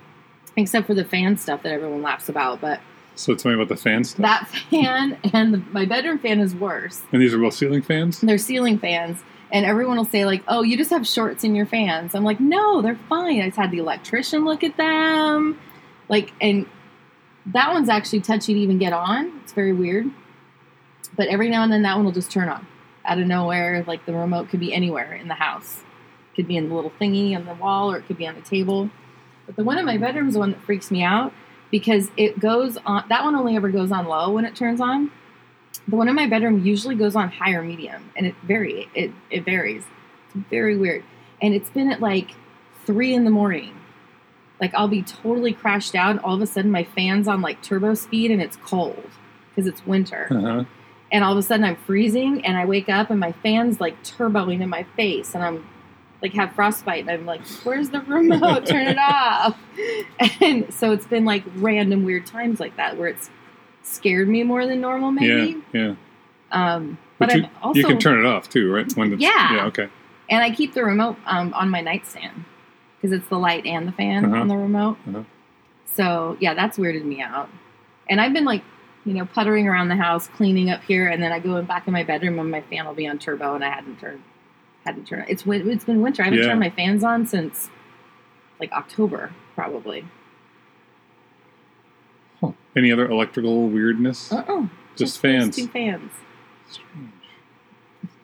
except 0.57 0.87
for 0.87 0.95
the 0.95 1.05
fan 1.05 1.37
stuff 1.37 1.63
that 1.63 1.73
everyone 1.73 2.03
laughs 2.03 2.29
about. 2.29 2.61
But 2.61 2.81
So 3.15 3.35
tell 3.35 3.51
me 3.51 3.57
about 3.57 3.69
the 3.69 3.77
fan 3.77 4.05
stuff. 4.05 4.23
that 4.23 4.49
fan 4.71 5.19
and 5.33 5.55
the, 5.55 5.59
my 5.73 5.85
bedroom 5.87 6.19
fan 6.19 6.41
is 6.41 6.55
worse. 6.55 7.03
and 7.13 7.21
these 7.23 7.35
are 7.35 7.39
both 7.39 7.55
ceiling 7.55 7.83
fans. 7.83 8.21
They're 8.21 8.39
ceiling 8.39 8.79
fans, 8.79 9.23
and 9.51 9.65
everyone 9.67 9.97
will 9.97 10.05
say 10.05 10.25
like, 10.25 10.43
"Oh, 10.49 10.63
you 10.63 10.77
just 10.77 10.91
have 10.91 11.07
shorts 11.07 11.45
in 11.45 11.55
your 11.55 11.67
fans." 11.67 12.15
I'm 12.15 12.25
like, 12.25 12.41
"No, 12.41 12.83
they're 12.83 12.99
fine." 13.09 13.41
I 13.41 13.47
just 13.47 13.59
had 13.59 13.71
the 13.71 13.79
electrician 13.79 14.45
look 14.45 14.63
at 14.65 14.77
them, 14.77 15.59
like, 16.09 16.33
and 16.41 16.67
that 17.47 17.73
one's 17.73 17.89
actually 17.89 18.21
touchy 18.21 18.55
to 18.55 18.61
even 18.61 18.79
get 18.79 18.93
on. 18.93 19.41
It's 19.43 19.53
very 19.53 19.73
weird, 19.73 20.07
but 21.17 21.29
every 21.29 21.49
now 21.51 21.63
and 21.65 21.73
then 21.73 21.83
that 21.83 21.97
one 21.97 22.05
will 22.05 22.13
just 22.13 22.31
turn 22.31 22.49
on 22.49 22.67
out 23.05 23.19
of 23.19 23.27
nowhere. 23.27 23.85
Like 23.87 24.07
the 24.07 24.13
remote 24.15 24.49
could 24.49 24.61
be 24.61 24.73
anywhere 24.73 25.13
in 25.15 25.29
the 25.29 25.35
house, 25.35 25.83
could 26.37 26.47
be 26.47 26.57
in 26.57 26.69
the 26.69 26.75
little 26.75 26.93
thingy 27.01 27.35
on 27.37 27.45
the 27.45 27.55
wall, 27.55 27.91
or 27.93 27.99
it 27.99 28.07
could 28.07 28.17
be 28.19 28.27
on 28.29 28.35
the 28.37 28.41
table. 28.43 28.91
But 29.47 29.57
the 29.57 29.65
one 29.65 29.79
in 29.79 29.85
my 29.85 29.97
bedroom 29.99 30.29
is 30.29 30.35
the 30.35 30.41
one 30.41 30.53
that 30.53 30.61
freaks 30.63 30.91
me 30.91 31.03
out 31.03 31.33
because 31.71 32.11
it 32.17 32.39
goes 32.39 32.77
on. 32.87 33.05
That 33.09 33.25
one 33.25 33.35
only 33.35 33.57
ever 33.57 33.71
goes 33.71 33.91
on 33.93 34.07
low 34.07 34.31
when 34.33 34.45
it 34.45 34.55
turns 34.55 34.81
on 34.81 35.11
the 35.89 35.97
one 35.97 36.09
in 36.09 36.15
my 36.15 36.27
bedroom 36.29 36.65
usually 36.65 36.95
goes 36.95 37.17
on 37.17 37.29
high 37.29 37.53
or 37.53 37.63
medium, 37.63 38.11
and 38.17 38.27
it 38.27 38.35
vary 38.45 38.89
it 38.95 39.11
it 39.31 39.45
varies. 39.45 39.85
It's 40.27 40.47
very 40.49 40.77
weird, 40.77 41.03
and 41.41 41.55
it's 41.55 41.71
been 41.71 41.91
at 41.91 42.01
like 42.01 42.31
three 42.87 43.13
in 43.15 43.25
the 43.25 43.31
morning. 43.31 43.75
Like 44.61 44.73
I'll 44.75 44.89
be 44.89 45.03
totally 45.03 45.53
crashed 45.53 45.95
out, 45.95 46.11
and 46.13 46.21
all 46.21 46.35
of 46.37 46.41
a 46.43 46.47
sudden 46.47 46.71
my 46.71 46.85
fan's 46.85 47.27
on 47.27 47.41
like 47.41 47.63
turbo 47.63 47.95
speed, 47.95 48.31
and 48.31 48.41
it's 48.41 48.57
cold 48.57 49.11
because 49.51 49.67
it's 49.67 49.85
winter, 49.87 50.29
Uh-huh. 50.31 50.65
and 51.11 51.25
all 51.25 51.33
of 51.33 51.39
a 51.39 51.43
sudden 51.43 51.65
I'm 51.65 51.77
freezing, 51.77 52.45
and 52.47 52.57
I 52.57 52.65
wake 52.65 52.89
up 52.89 53.11
and 53.11 53.19
my 53.19 53.33
fan's 53.33 53.81
like 53.81 54.01
turboing 54.05 54.61
in 54.61 54.69
my 54.69 54.85
face, 54.97 55.35
and 55.35 55.43
I'm 55.43 55.67
like 56.23 56.33
have 56.35 56.53
frostbite, 56.55 57.01
and 57.03 57.11
I'm 57.11 57.27
like, 57.27 57.45
"Where's 57.65 57.91
the 57.91 58.01
remote? 58.01 58.65
Turn 58.67 58.87
it 58.87 58.99
off!" 58.99 59.59
And 60.41 60.73
so 60.73 60.93
it's 60.93 61.07
been 61.07 61.25
like 61.25 61.43
random 61.57 62.05
weird 62.05 62.27
times 62.27 62.61
like 62.61 62.77
that 62.77 62.97
where 62.97 63.09
it's 63.09 63.31
scared 63.83 64.29
me 64.29 64.43
more 64.45 64.67
than 64.67 64.81
normal, 64.81 65.11
maybe. 65.11 65.61
Yeah. 65.73 65.95
Yeah. 66.53 66.75
Um, 66.75 66.99
but, 67.19 67.29
But, 67.29 67.37
you, 67.37 67.43
I'm 67.45 67.51
also 67.63 67.79
you 67.79 67.87
can 67.87 67.99
turn 67.99 68.19
it 68.21 68.27
off 68.27 68.49
too, 68.49 68.73
right? 68.73 68.91
When 68.97 69.13
it's, 69.15 69.23
Yeah. 69.23 69.55
Yeah. 69.57 69.67
Okay. 69.67 69.89
and 70.31 70.43
I 70.43 70.51
keep 70.55 70.75
the 70.75 70.85
remote 70.85 71.17
um, 71.27 71.53
on 71.55 71.71
my 71.71 71.81
nightstand 71.81 72.45
because 72.97 73.17
it's 73.17 73.29
the 73.29 73.39
light 73.39 73.65
and 73.67 73.89
the 73.89 73.93
fan 73.93 74.25
Uh-huh. 74.25 74.37
on 74.37 74.49
the 74.49 74.57
remote. 74.57 74.99
Uh-huh. 75.09 75.23
So 75.87 76.37
yeah, 76.41 76.55
that's 76.55 76.79
weirded 76.79 77.05
me 77.05 77.21
out. 77.21 77.49
And 78.09 78.21
I've 78.21 78.33
been 78.33 78.45
like, 78.45 78.63
you 79.05 79.15
know, 79.15 79.25
puttering 79.27 79.67
around 79.69 79.89
the 79.89 79.97
house, 79.97 80.29
cleaning 80.29 80.71
up 80.71 80.83
here, 80.83 81.09
and 81.09 81.23
then 81.23 81.33
I 81.33 81.39
go 81.41 81.57
in 81.57 81.65
back 81.65 81.87
in 81.87 81.93
my 81.93 82.03
bedroom 82.05 82.39
and 82.39 82.51
my 82.51 82.61
fan 82.63 82.87
will 82.87 82.95
be 82.95 83.09
on 83.09 83.19
turbo, 83.19 83.55
and 83.55 83.65
I 83.65 83.71
hadn't 83.71 83.99
turned, 84.01 84.23
hadn't 84.85 85.07
turned. 85.07 85.27
It's 85.29 85.45
it's 85.47 85.85
been 85.85 86.03
winter. 86.03 86.23
I 86.23 86.27
haven't 86.27 86.41
Yeah. 86.41 86.47
turned 86.49 86.61
my 86.61 86.71
fans 86.71 87.05
on 87.05 87.27
since 87.27 87.71
like 88.61 88.73
October, 88.73 89.33
probably. 89.55 90.05
Huh. 92.41 92.53
Any 92.77 92.91
other 92.93 93.09
electrical 93.09 93.69
weirdness? 93.69 94.33
Uh 94.33 94.45
oh, 94.49 94.71
Just 94.97 95.21
those 95.23 95.33
fans. 95.33 95.57
two 95.57 95.69
fans. 95.69 96.13
Strange. 96.71 97.11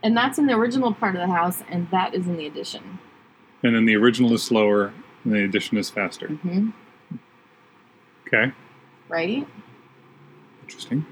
And 0.02 0.16
that's 0.16 0.38
in 0.38 0.46
the 0.46 0.54
original 0.54 0.94
part 0.94 1.14
of 1.16 1.20
the 1.20 1.32
house, 1.32 1.62
and 1.68 1.88
that 1.90 2.14
is 2.14 2.26
in 2.26 2.36
the 2.36 2.46
addition. 2.46 2.98
And 3.62 3.74
then 3.74 3.84
the 3.84 3.96
original 3.96 4.32
is 4.32 4.42
slower, 4.44 4.92
and 5.24 5.32
the 5.34 5.42
addition 5.44 5.76
is 5.76 5.90
faster. 5.90 6.28
hmm 6.28 6.70
Okay. 8.26 8.52
Right? 9.08 9.46
Interesting. 10.62 11.04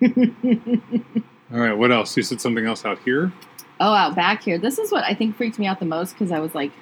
All 1.52 1.60
right. 1.60 1.76
What 1.76 1.92
else? 1.92 2.16
You 2.16 2.22
said 2.22 2.40
something 2.40 2.64
else 2.66 2.84
out 2.84 2.98
here. 3.00 3.32
Oh, 3.80 3.92
out 3.92 4.14
back 4.14 4.42
here. 4.42 4.58
This 4.58 4.78
is 4.78 4.90
what 4.92 5.04
I 5.04 5.14
think 5.14 5.36
freaked 5.36 5.58
me 5.58 5.66
out 5.66 5.78
the 5.78 5.84
most 5.86 6.12
because 6.12 6.32
I 6.32 6.38
was 6.40 6.54
like, 6.54 6.72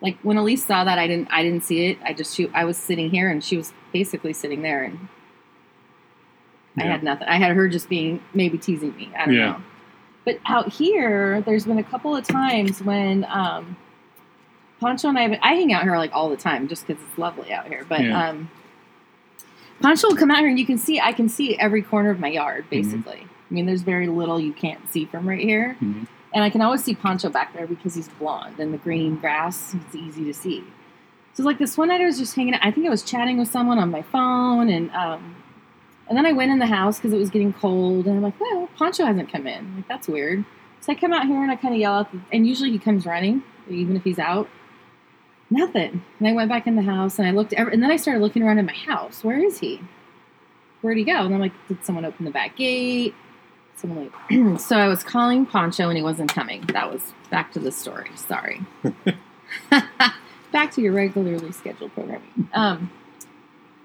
like 0.00 0.18
when 0.22 0.36
Elise 0.36 0.64
saw 0.66 0.84
that, 0.84 0.98
I 0.98 1.06
didn't, 1.06 1.28
I 1.30 1.42
didn't 1.42 1.62
see 1.62 1.86
it. 1.86 1.98
I 2.04 2.12
just, 2.12 2.34
she, 2.34 2.48
I 2.52 2.64
was 2.64 2.76
sitting 2.76 3.08
here 3.10 3.30
and 3.30 3.42
she 3.42 3.56
was 3.56 3.72
basically 3.92 4.32
sitting 4.32 4.62
there, 4.62 4.82
and 4.82 5.08
I 6.76 6.84
Yeah. 6.84 6.90
had 6.92 7.02
nothing. 7.04 7.28
I 7.28 7.36
had 7.36 7.54
her 7.54 7.68
just 7.68 7.88
being 7.88 8.20
maybe 8.34 8.58
teasing 8.58 8.96
me. 8.96 9.10
I 9.16 9.26
don't 9.26 9.34
Yeah. 9.34 9.46
know. 9.52 9.62
But 10.24 10.38
out 10.46 10.72
here, 10.72 11.40
there's 11.42 11.64
been 11.66 11.78
a 11.78 11.82
couple 11.84 12.14
of 12.16 12.24
times 12.26 12.82
when 12.82 13.24
um, 13.28 13.76
Poncho 14.80 15.08
and 15.08 15.18
I, 15.18 15.38
I 15.42 15.54
hang 15.54 15.72
out 15.72 15.82
here 15.82 15.96
like 15.96 16.10
all 16.12 16.28
the 16.30 16.36
time 16.36 16.68
just 16.68 16.86
because 16.86 17.02
it's 17.08 17.18
lovely 17.18 17.52
out 17.52 17.66
here. 17.68 17.84
But 17.88 18.00
Yeah. 18.02 18.28
um, 18.30 18.50
Poncho 19.80 20.08
will 20.08 20.16
come 20.16 20.30
out 20.30 20.38
here 20.38 20.48
and 20.48 20.58
you 20.58 20.66
can 20.66 20.78
see, 20.78 21.00
I 21.00 21.12
can 21.12 21.28
see 21.28 21.56
every 21.58 21.82
corner 21.82 22.10
of 22.10 22.18
my 22.20 22.28
yard 22.28 22.66
Mm-hmm. 22.70 23.00
I 23.52 23.54
mean, 23.54 23.66
there's 23.66 23.82
very 23.82 24.08
little 24.08 24.40
you 24.40 24.54
can't 24.54 24.88
see 24.90 25.04
from 25.04 25.28
right 25.28 25.38
here. 25.38 25.76
Mhm. 25.82 26.06
And 26.32 26.42
I 26.42 26.48
can 26.48 26.62
always 26.62 26.82
see 26.82 26.94
Poncho 26.94 27.28
back 27.28 27.52
there 27.52 27.66
because 27.66 27.94
he's 27.94 28.08
blonde 28.08 28.58
and 28.58 28.72
the 28.72 28.78
green 28.78 29.16
grass, 29.16 29.74
it's 29.74 29.94
easy 29.94 30.24
to 30.24 30.32
see. 30.32 30.60
So 31.34 31.42
it's 31.42 31.46
like 31.46 31.58
this 31.58 31.76
one 31.76 31.88
night 31.88 32.00
I 32.00 32.06
was 32.06 32.18
just 32.18 32.34
hanging 32.34 32.54
out. 32.54 32.60
I 32.64 32.70
think 32.70 32.86
I 32.86 32.88
was 32.90 33.02
chatting 33.02 33.36
with 33.38 33.48
someone 33.48 33.78
on 33.78 33.90
my 33.90 34.00
phone 34.00 34.70
and 34.70 34.90
um 34.92 35.36
and 36.08 36.16
then 36.16 36.24
I 36.24 36.32
went 36.32 36.50
in 36.50 36.58
the 36.58 36.66
house 36.66 36.96
because 36.96 37.12
it 37.12 37.18
was 37.18 37.28
getting 37.28 37.52
cold 37.52 38.06
and 38.06 38.16
I'm 38.16 38.22
like, 38.22 38.40
well, 38.40 38.70
Poncho 38.76 39.04
hasn't 39.04 39.30
come 39.30 39.46
in. 39.46 39.76
Like, 39.76 39.88
that's 39.88 40.08
weird. 40.08 40.44
So 40.80 40.92
I 40.92 40.94
come 40.94 41.12
out 41.12 41.26
here 41.26 41.42
and 41.42 41.50
I 41.50 41.56
kind 41.56 41.74
of 41.74 41.80
yell 41.80 41.92
out, 41.94 42.08
and 42.32 42.46
usually 42.46 42.70
he 42.70 42.78
comes 42.78 43.06
running, 43.06 43.42
even 43.68 43.94
if 43.96 44.02
he's 44.02 44.18
out. 44.18 44.48
Nothing. 45.50 46.02
And 46.18 46.28
I 46.28 46.32
went 46.32 46.48
back 46.48 46.66
in 46.66 46.74
the 46.76 46.82
house 46.82 47.18
and 47.18 47.28
I 47.28 47.30
looked, 47.30 47.52
and 47.52 47.82
then 47.82 47.90
I 47.90 47.96
started 47.96 48.20
looking 48.20 48.42
around 48.42 48.58
in 48.58 48.66
my 48.66 48.72
house. 48.74 49.22
Where 49.22 49.38
is 49.38 49.58
he? 49.58 49.80
Where'd 50.80 50.98
he 50.98 51.04
go? 51.04 51.24
And 51.24 51.34
I'm 51.34 51.40
like, 51.40 51.52
did 51.68 51.84
someone 51.84 52.04
open 52.04 52.24
the 52.24 52.30
back 52.32 52.56
gate? 52.56 53.14
So 54.58 54.76
I 54.76 54.88
was 54.88 55.02
calling 55.02 55.46
Poncho 55.46 55.88
and 55.88 55.96
he 55.96 56.02
wasn't 56.02 56.32
coming. 56.32 56.62
That 56.72 56.92
was 56.92 57.12
back 57.30 57.52
to 57.52 57.58
the 57.58 57.72
story. 57.72 58.10
Sorry. 58.14 58.60
back 60.52 60.70
to 60.72 60.80
your 60.80 60.92
regularly 60.92 61.52
scheduled 61.52 61.92
programming. 61.94 62.48
Um, 62.52 62.90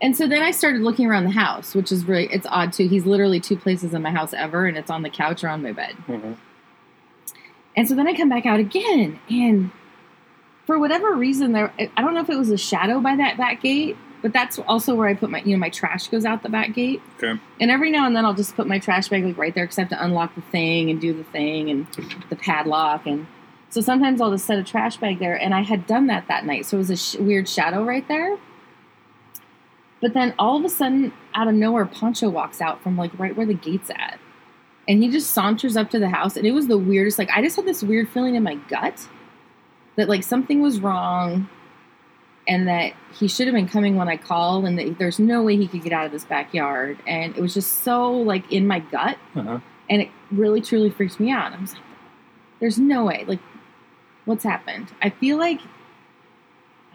and 0.02 0.16
so 0.16 0.28
then 0.28 0.44
I 0.44 0.52
started 0.52 0.82
looking 0.82 1.08
around 1.08 1.24
the 1.24 1.32
house, 1.32 1.74
which 1.74 1.92
is 1.92 2.06
really 2.06 2.28
it's 2.32 2.46
odd 2.48 2.72
too. 2.74 2.88
He's 2.88 3.06
literally 3.06 3.40
two 3.40 3.58
places 3.58 3.94
in 3.94 4.02
my 4.02 4.12
house 4.12 4.34
ever, 4.34 4.66
and 4.68 4.78
it's 4.78 4.92
on 4.92 5.02
the 5.02 5.10
couch 5.10 5.44
or 5.44 5.50
on 5.50 5.64
my 5.64 5.72
bed. 5.72 5.96
Uh-huh. 6.08 6.34
And 7.76 7.88
so 7.88 7.96
then 7.96 8.08
I 8.08 8.14
come 8.14 8.30
back 8.30 8.46
out 8.46 8.60
again, 8.60 9.20
and 9.30 9.72
for 10.66 10.78
whatever 10.78 11.14
reason, 11.14 11.54
there 11.54 11.74
I 11.80 12.02
don't 12.02 12.14
know 12.14 12.22
if 12.22 12.30
it 12.30 12.38
was 12.38 12.52
a 12.52 12.58
shadow 12.58 13.00
by 13.00 13.16
that 13.16 13.38
back 13.38 13.62
gate, 13.62 13.98
but 14.22 14.34
that's 14.34 14.60
also 14.60 14.96
where 14.96 15.08
I 15.08 15.14
put 15.14 15.30
my 15.30 15.42
you 15.42 15.54
know 15.54 15.60
my 15.60 15.70
trash 15.70 16.08
goes 16.08 16.26
out 16.26 16.44
the 16.44 16.50
back 16.50 16.74
gate. 16.74 17.02
Okay. 17.18 17.40
And 17.60 17.72
every 17.72 17.92
now 17.92 18.06
and 18.06 18.16
then 18.16 18.26
I'll 18.26 18.34
just 18.34 18.56
put 18.56 18.68
my 18.68 18.80
trash 18.80 19.10
bag 19.10 19.24
like 19.24 19.38
right 19.38 19.54
there 19.54 19.66
because 19.66 19.78
I 19.78 19.82
have 19.82 19.90
to 19.90 20.04
unlock 20.04 20.36
the 20.36 20.42
thing 20.42 20.90
and 20.90 21.00
do 21.00 21.14
the 21.14 21.24
thing 21.24 21.70
and 21.70 21.88
the 22.30 22.36
padlock 22.36 23.06
and 23.06 23.28
so 23.70 23.82
sometimes 23.82 24.22
I'll 24.22 24.32
just 24.32 24.46
set 24.46 24.58
a 24.58 24.64
trash 24.64 24.98
bag 24.98 25.20
there. 25.20 25.36
And 25.36 25.54
I 25.54 25.62
had 25.62 25.86
done 25.86 26.08
that 26.08 26.28
that 26.28 26.46
night, 26.46 26.66
so 26.66 26.78
it 26.78 26.80
was 26.80 26.90
a 26.90 26.96
sh- 26.96 27.16
weird 27.16 27.50
shadow 27.50 27.84
right 27.84 28.08
there. 28.08 28.38
But 30.02 30.14
then 30.14 30.34
all 30.40 30.58
of 30.58 30.64
a 30.64 30.70
sudden, 30.70 31.12
out 31.34 31.48
of 31.48 31.56
nowhere, 31.56 31.86
Poncho 31.86 32.30
walks 32.30 32.62
out 32.62 32.82
from 32.82 32.98
like 32.98 33.18
right 33.20 33.36
where 33.36 33.46
the 33.46 33.54
gate's 33.54 33.90
at. 33.90 34.20
And 34.88 35.04
he 35.04 35.10
just 35.10 35.32
saunters 35.32 35.76
up 35.76 35.90
to 35.90 36.00
the 36.00 36.10
house. 36.10 36.38
And 36.38 36.48
it 36.48 36.52
was 36.52 36.68
the 36.68 36.78
weirdest. 36.78 37.20
Like, 37.20 37.30
I 37.32 37.42
just 37.42 37.58
had 37.58 37.66
this 37.66 37.84
weird 37.84 38.08
feeling 38.08 38.36
in 38.36 38.44
my 38.44 38.56
gut 38.56 39.08
that 39.98 40.08
like 40.08 40.24
something 40.24 40.62
was 40.62 40.80
wrong 40.80 41.50
and 42.48 42.68
that 42.68 42.94
he 43.14 43.28
should 43.28 43.48
have 43.48 43.54
been 43.54 43.68
coming 43.68 43.96
when 43.98 44.08
I 44.08 44.16
called 44.18 44.66
and 44.66 44.80
that 44.80 44.98
there's 44.98 45.20
no 45.20 45.44
way 45.44 45.58
he 45.58 45.68
could 45.68 45.84
get 45.84 45.92
out 45.92 46.06
of 46.06 46.12
this 46.12 46.24
backyard. 46.24 46.98
And 47.06 47.36
it 47.36 47.42
was 47.42 47.54
just 47.54 47.84
so 47.84 48.12
like 48.12 48.52
in 48.52 48.66
my 48.68 48.80
gut. 48.80 49.18
Uh-huh. 49.36 49.60
And 49.90 50.02
it 50.02 50.10
really 50.32 50.62
truly 50.62 50.90
freaked 50.90 51.20
me 51.20 51.32
out. 51.32 51.54
I 51.54 51.60
was 51.60 51.74
like, 51.74 51.84
there's 52.60 52.78
no 52.80 53.06
way. 53.06 53.26
Like, 53.28 53.40
what's 54.26 54.44
happened? 54.44 54.94
I 55.02 55.10
feel 55.10 55.38
like 55.38 55.60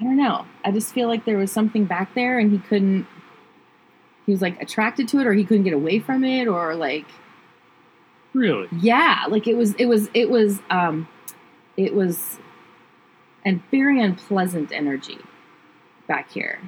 I 0.00 0.04
don't 0.04 0.16
know. 0.16 0.46
I 0.64 0.72
just 0.72 0.92
feel 0.92 1.06
like 1.06 1.24
there 1.26 1.38
was 1.38 1.52
something 1.52 1.84
back 1.84 2.14
there 2.14 2.38
and 2.38 2.50
he 2.50 2.58
couldn't 2.58 3.06
he 4.26 4.32
was 4.32 4.40
like 4.40 4.60
attracted 4.60 5.08
to 5.08 5.18
it 5.20 5.26
or 5.26 5.32
he 5.32 5.44
couldn't 5.44 5.64
get 5.64 5.72
away 5.74 5.98
from 5.98 6.24
it 6.24 6.46
or 6.48 6.74
like 6.74 7.06
Really? 8.34 8.68
yeah, 8.80 9.26
like 9.28 9.46
it 9.46 9.56
was 9.56 9.74
it 9.74 9.86
was 9.86 10.08
it 10.14 10.30
was 10.30 10.60
um 10.70 11.06
it 11.76 11.94
was 11.94 12.38
a 13.44 13.60
very 13.70 14.00
unpleasant 14.00 14.72
energy 14.72 15.18
back 16.12 16.30
here. 16.30 16.60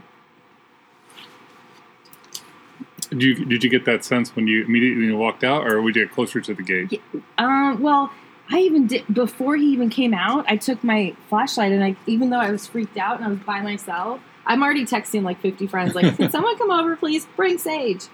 Did 3.10 3.22
you 3.22 3.44
did 3.44 3.62
you 3.62 3.68
get 3.68 3.84
that 3.84 4.02
sense 4.02 4.34
when 4.34 4.46
you 4.46 4.64
immediately 4.64 5.12
walked 5.12 5.44
out, 5.44 5.66
or 5.66 5.82
would 5.82 5.94
you 5.94 6.06
get 6.06 6.14
closer 6.14 6.40
to 6.40 6.54
the 6.54 6.62
gate? 6.62 7.02
Um, 7.36 7.82
well, 7.82 8.10
I 8.50 8.60
even 8.60 8.86
did 8.86 9.04
before 9.12 9.56
he 9.56 9.66
even 9.66 9.90
came 9.90 10.14
out. 10.14 10.46
I 10.48 10.56
took 10.56 10.82
my 10.82 11.14
flashlight, 11.28 11.72
and 11.72 11.84
I 11.84 11.94
even 12.06 12.30
though 12.30 12.40
I 12.40 12.50
was 12.50 12.66
freaked 12.66 12.96
out 12.96 13.16
and 13.16 13.24
I 13.26 13.28
was 13.28 13.38
by 13.40 13.60
myself, 13.60 14.20
I'm 14.46 14.62
already 14.62 14.86
texting 14.86 15.22
like 15.22 15.40
50 15.40 15.66
friends, 15.66 15.94
like, 15.94 16.16
"Can 16.16 16.30
someone 16.36 16.56
come 16.56 16.70
over, 16.70 16.96
please? 16.96 17.26
Bring 17.36 17.58
Sage." 17.58 18.06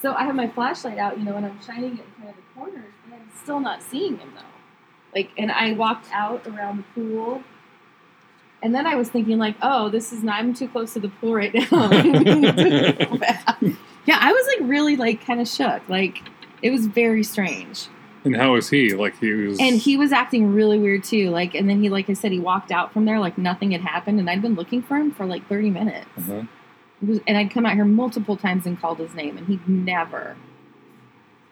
So 0.00 0.14
I 0.14 0.24
have 0.24 0.34
my 0.34 0.48
flashlight 0.48 0.98
out, 0.98 1.18
you 1.18 1.24
know, 1.24 1.36
and 1.36 1.44
I'm 1.44 1.60
shining 1.60 1.98
it 1.98 2.04
in 2.04 2.12
front 2.16 2.30
of 2.30 2.36
the 2.36 2.42
corners, 2.54 2.94
and 3.04 3.14
I'm 3.14 3.30
still 3.42 3.60
not 3.60 3.82
seeing 3.82 4.16
him 4.16 4.32
though. 4.34 4.52
Like, 5.14 5.30
and 5.36 5.52
I 5.52 5.74
walked 5.74 6.08
out 6.10 6.46
around 6.46 6.78
the 6.78 6.84
pool, 6.94 7.42
and 8.62 8.74
then 8.74 8.86
I 8.86 8.94
was 8.94 9.08
thinking, 9.10 9.38
like, 9.38 9.56
"Oh, 9.60 9.88
this 9.88 10.12
is 10.12 10.22
not. 10.22 10.38
I'm 10.38 10.54
too 10.54 10.68
close 10.68 10.94
to 10.94 11.00
the 11.00 11.08
pool 11.08 11.34
right 11.34 11.52
now." 11.52 11.62
yeah, 14.06 14.18
I 14.20 14.32
was 14.32 14.46
like 14.46 14.68
really 14.68 14.96
like 14.96 15.24
kind 15.26 15.40
of 15.40 15.48
shook. 15.48 15.88
Like, 15.88 16.22
it 16.62 16.70
was 16.70 16.86
very 16.86 17.24
strange. 17.24 17.88
And 18.24 18.36
how 18.36 18.52
was 18.52 18.70
he? 18.70 18.94
Like 18.94 19.18
he 19.18 19.32
was. 19.32 19.58
And 19.58 19.76
he 19.76 19.96
was 19.96 20.12
acting 20.12 20.54
really 20.54 20.78
weird 20.78 21.02
too. 21.02 21.30
Like, 21.30 21.54
and 21.54 21.68
then 21.68 21.82
he, 21.82 21.88
like 21.88 22.08
I 22.08 22.12
said, 22.12 22.30
he 22.30 22.38
walked 22.38 22.70
out 22.70 22.92
from 22.92 23.04
there 23.04 23.18
like 23.18 23.36
nothing 23.36 23.72
had 23.72 23.80
happened, 23.80 24.20
and 24.20 24.30
I'd 24.30 24.42
been 24.42 24.54
looking 24.54 24.82
for 24.82 24.96
him 24.96 25.10
for 25.10 25.26
like 25.26 25.46
thirty 25.48 25.70
minutes. 25.70 26.06
Uh-huh. 26.16 26.42
Was, 27.02 27.18
and 27.26 27.36
I'd 27.36 27.50
come 27.50 27.66
out 27.66 27.74
here 27.74 27.84
multiple 27.84 28.36
times 28.36 28.64
and 28.64 28.80
called 28.80 28.98
his 28.98 29.12
name, 29.14 29.36
and 29.36 29.48
he 29.48 29.58
never, 29.66 30.36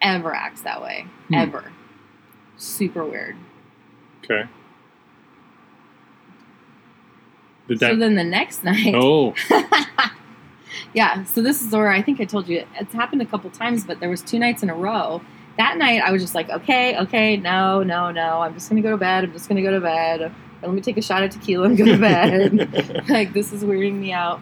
ever 0.00 0.32
acts 0.32 0.62
that 0.62 0.80
way. 0.80 1.06
Hmm. 1.26 1.34
Ever. 1.34 1.72
Super 2.56 3.04
weird. 3.04 3.36
Okay. 4.22 4.48
Did 7.70 7.78
that? 7.78 7.92
So 7.92 7.96
then 7.96 8.16
the 8.16 8.24
next 8.24 8.64
night, 8.64 8.94
oh, 8.96 9.32
yeah. 10.92 11.22
So 11.24 11.40
this 11.40 11.62
is 11.62 11.72
where 11.72 11.88
I 11.88 12.02
think 12.02 12.20
I 12.20 12.24
told 12.24 12.48
you 12.48 12.66
it's 12.80 12.92
happened 12.92 13.22
a 13.22 13.26
couple 13.26 13.48
times, 13.50 13.84
but 13.84 14.00
there 14.00 14.10
was 14.10 14.22
two 14.22 14.40
nights 14.40 14.62
in 14.64 14.70
a 14.70 14.74
row. 14.74 15.22
That 15.56 15.78
night 15.78 16.02
I 16.02 16.10
was 16.10 16.20
just 16.20 16.34
like, 16.34 16.50
okay, 16.50 16.98
okay, 16.98 17.36
no, 17.36 17.84
no, 17.84 18.10
no. 18.10 18.40
I'm 18.40 18.54
just 18.54 18.68
gonna 18.68 18.82
go 18.82 18.90
to 18.90 18.96
bed. 18.96 19.22
I'm 19.22 19.32
just 19.32 19.48
gonna 19.48 19.62
go 19.62 19.70
to 19.70 19.80
bed. 19.80 20.32
Let 20.62 20.72
me 20.72 20.80
take 20.80 20.96
a 20.96 21.02
shot 21.02 21.22
of 21.22 21.30
tequila 21.30 21.66
and 21.68 21.78
go 21.78 21.84
to 21.84 21.96
bed. 21.96 23.04
like 23.08 23.32
this 23.32 23.52
is 23.52 23.62
weirding 23.62 24.00
me 24.00 24.12
out. 24.12 24.40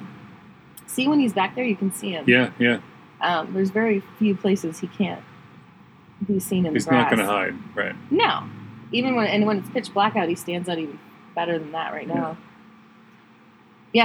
See 0.86 1.06
when 1.06 1.20
he's 1.20 1.34
back 1.34 1.54
there, 1.54 1.64
you 1.64 1.76
can 1.76 1.92
see 1.92 2.12
him. 2.12 2.24
yeah, 2.26 2.50
yeah. 2.58 2.80
Um, 3.20 3.52
there's 3.52 3.70
very 3.70 4.02
few 4.18 4.34
places 4.34 4.78
he 4.78 4.86
can't 4.86 5.22
be 6.26 6.40
seen 6.40 6.64
in 6.66 6.72
He's 6.72 6.84
the 6.86 6.90
grass. 6.90 7.10
not 7.10 7.16
going 7.16 7.26
to 7.26 7.32
hide, 7.32 7.76
right? 7.76 7.94
No, 8.10 8.48
even 8.92 9.14
when 9.16 9.26
and 9.26 9.44
when 9.46 9.58
it's 9.58 9.68
pitch 9.70 9.92
black 9.92 10.16
out, 10.16 10.28
he 10.28 10.34
stands 10.34 10.68
out 10.68 10.78
even 10.78 10.98
better 11.34 11.58
than 11.58 11.72
that 11.72 11.92
right 11.92 12.08
now. 12.08 12.36
Yeah. 12.40 12.47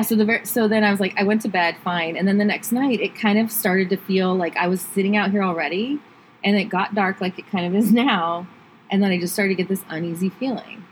So 0.04 0.16
the 0.16 0.26
ver- 0.26 0.46
so 0.46 0.68
then 0.68 0.84
I 0.84 0.92
was 0.92 1.00
like, 1.00 1.14
I 1.18 1.24
went 1.24 1.42
to 1.44 1.50
bed 1.50 1.76
fine, 1.84 2.16
and 2.18 2.28
then 2.28 2.38
the 2.38 2.46
next 2.46 2.72
night 2.72 3.00
it 3.02 3.16
kind 3.16 3.38
of 3.38 3.52
started 3.52 3.90
to 3.90 3.98
feel 3.98 4.34
like 4.36 4.56
I 4.58 4.68
was 4.68 4.82
sitting 4.82 5.16
out 5.18 5.32
here 5.32 5.44
already, 5.44 6.00
and 6.44 6.56
it 6.56 6.66
got 6.66 6.96
dark 6.96 7.22
like 7.22 7.38
it 7.40 7.48
kind 7.48 7.66
of 7.66 7.76
is 7.76 7.92
now, 7.94 8.48
and 8.90 9.02
then 9.04 9.12
I 9.12 9.20
just 9.20 9.34
started 9.34 9.50
to 9.50 9.56
get 9.56 9.68
this 9.70 9.84
uneasy 9.90 10.30
feeling, 10.30 10.84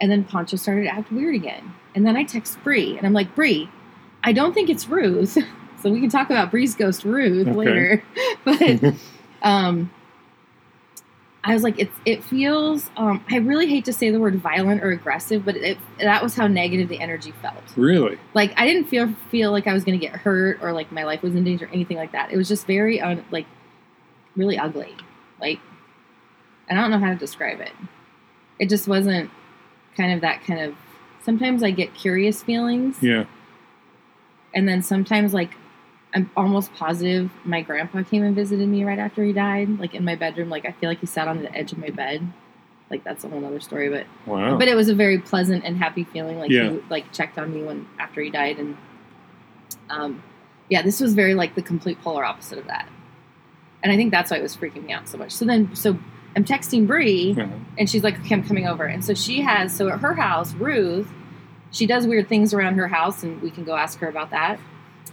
and 0.00 0.10
then 0.10 0.24
Poncho 0.24 0.56
started 0.56 0.84
to 0.84 0.94
act 0.94 1.10
weird 1.12 1.34
again, 1.34 1.74
and 1.94 2.06
then 2.06 2.16
I 2.16 2.24
text 2.24 2.62
Bree, 2.62 2.96
and 2.96 3.06
I'm 3.06 3.12
like, 3.12 3.34
Bree, 3.34 3.68
I 4.24 4.32
don't 4.32 4.52
think 4.54 4.70
it's 4.70 4.88
Ruth, 4.88 5.36
so 5.82 5.90
we 5.90 6.00
can 6.00 6.08
talk 6.10 6.30
about 6.30 6.50
Bree's 6.50 6.74
ghost 6.74 7.04
Ruth 7.04 7.48
Okay. 7.48 7.56
later, 7.56 8.04
but 8.44 8.94
um 9.42 9.90
I 11.44 11.54
was 11.54 11.62
like, 11.64 11.76
it's 11.78 11.94
it 12.04 12.22
feels. 12.22 12.88
Um, 12.96 13.24
I 13.28 13.36
really 13.38 13.66
hate 13.66 13.84
to 13.86 13.92
say 13.92 14.10
the 14.10 14.20
word 14.20 14.36
violent 14.36 14.82
or 14.84 14.90
aggressive, 14.90 15.44
but 15.44 15.56
it, 15.56 15.76
that 15.98 16.22
was 16.22 16.36
how 16.36 16.46
negative 16.46 16.88
the 16.88 17.00
energy 17.00 17.32
felt. 17.42 17.62
Really? 17.76 18.16
Like 18.32 18.52
I 18.56 18.64
didn't 18.66 18.84
feel 18.84 19.12
feel 19.30 19.50
like 19.50 19.66
I 19.66 19.72
was 19.72 19.82
going 19.84 19.98
to 19.98 20.06
get 20.06 20.14
hurt 20.16 20.58
or 20.62 20.72
like 20.72 20.92
my 20.92 21.02
life 21.04 21.20
was 21.22 21.34
in 21.34 21.42
danger 21.42 21.64
or 21.64 21.68
anything 21.68 21.96
like 21.96 22.12
that. 22.12 22.30
It 22.30 22.36
was 22.36 22.46
just 22.46 22.66
very 22.66 23.00
un, 23.00 23.24
like 23.32 23.46
really 24.36 24.56
ugly. 24.56 24.94
Like 25.40 25.58
I 26.70 26.74
don't 26.74 26.90
know 26.92 26.98
how 27.00 27.10
to 27.10 27.16
describe 27.16 27.60
it. 27.60 27.72
It 28.60 28.68
just 28.68 28.86
wasn't 28.86 29.28
kind 29.96 30.12
of 30.12 30.20
that 30.20 30.44
kind 30.44 30.60
of. 30.60 30.76
Sometimes 31.24 31.62
I 31.64 31.70
get 31.72 31.92
curious 31.94 32.42
feelings, 32.42 32.98
Yeah. 33.02 33.24
and 34.54 34.68
then 34.68 34.82
sometimes 34.82 35.32
like 35.34 35.54
I'm 36.14 36.30
almost 36.36 36.72
positive 36.74 37.30
my 37.44 37.62
grandpa 37.62 38.02
came 38.02 38.22
and 38.22 38.34
visited 38.34 38.68
me 38.68 38.84
right 38.84 38.98
after 38.98 39.24
he 39.24 39.32
died, 39.32 39.78
like 39.78 39.94
in 39.94 40.04
my 40.04 40.14
bedroom. 40.14 40.50
Like 40.50 40.66
I 40.66 40.72
feel 40.72 40.90
like 40.90 41.00
he 41.00 41.06
sat 41.06 41.26
on 41.28 41.42
the 41.42 41.52
edge 41.54 41.72
of 41.72 41.78
my 41.78 41.88
bed. 41.90 42.26
Like 42.90 43.02
that's 43.04 43.24
a 43.24 43.28
whole 43.28 43.42
other 43.44 43.60
story, 43.60 43.88
but 43.88 44.06
Wow. 44.26 44.58
but 44.58 44.68
it 44.68 44.74
was 44.74 44.88
a 44.90 44.94
very 44.94 45.18
pleasant 45.18 45.64
and 45.64 45.78
happy 45.78 46.04
feeling. 46.04 46.38
Like 46.38 46.50
Yeah. 46.50 46.70
he 46.72 46.80
like 46.90 47.10
checked 47.12 47.38
on 47.38 47.54
me 47.54 47.62
when 47.62 47.86
after 47.98 48.20
he 48.20 48.28
died, 48.30 48.58
and 48.58 48.76
um, 49.90 50.22
yeah, 50.68 50.82
this 50.82 51.00
was 51.00 51.14
very 51.14 51.34
like 51.34 51.54
the 51.54 51.62
complete 51.62 52.00
polar 52.02 52.24
opposite 52.24 52.58
of 52.58 52.66
that. 52.66 52.88
And 53.82 53.90
I 53.90 53.96
think 53.96 54.10
that's 54.10 54.30
why 54.30 54.36
it 54.36 54.42
was 54.42 54.56
freaking 54.56 54.84
me 54.86 54.92
out 54.92 55.08
so 55.08 55.18
much. 55.18 55.32
So 55.32 55.44
then, 55.44 55.74
so 55.74 55.98
I'm 56.36 56.44
texting 56.44 56.86
Bree, 56.86 57.32
Uh-huh. 57.38 57.46
and 57.78 57.88
she's 57.90 58.04
like, 58.04 58.18
"Okay, 58.20 58.34
I'm 58.34 58.44
coming 58.44 58.66
over." 58.68 58.84
And 58.84 59.04
so 59.04 59.14
she 59.14 59.40
has 59.40 59.74
so 59.74 59.88
at 59.88 60.00
her 60.00 60.14
house, 60.14 60.52
Ruth, 60.54 61.08
she 61.70 61.86
does 61.86 62.06
weird 62.06 62.28
things 62.28 62.52
around 62.54 62.74
her 62.76 62.88
house, 62.88 63.22
and 63.22 63.40
we 63.42 63.50
can 63.50 63.64
go 63.64 63.74
ask 63.74 63.98
her 64.00 64.08
about 64.08 64.30
that. 64.30 64.60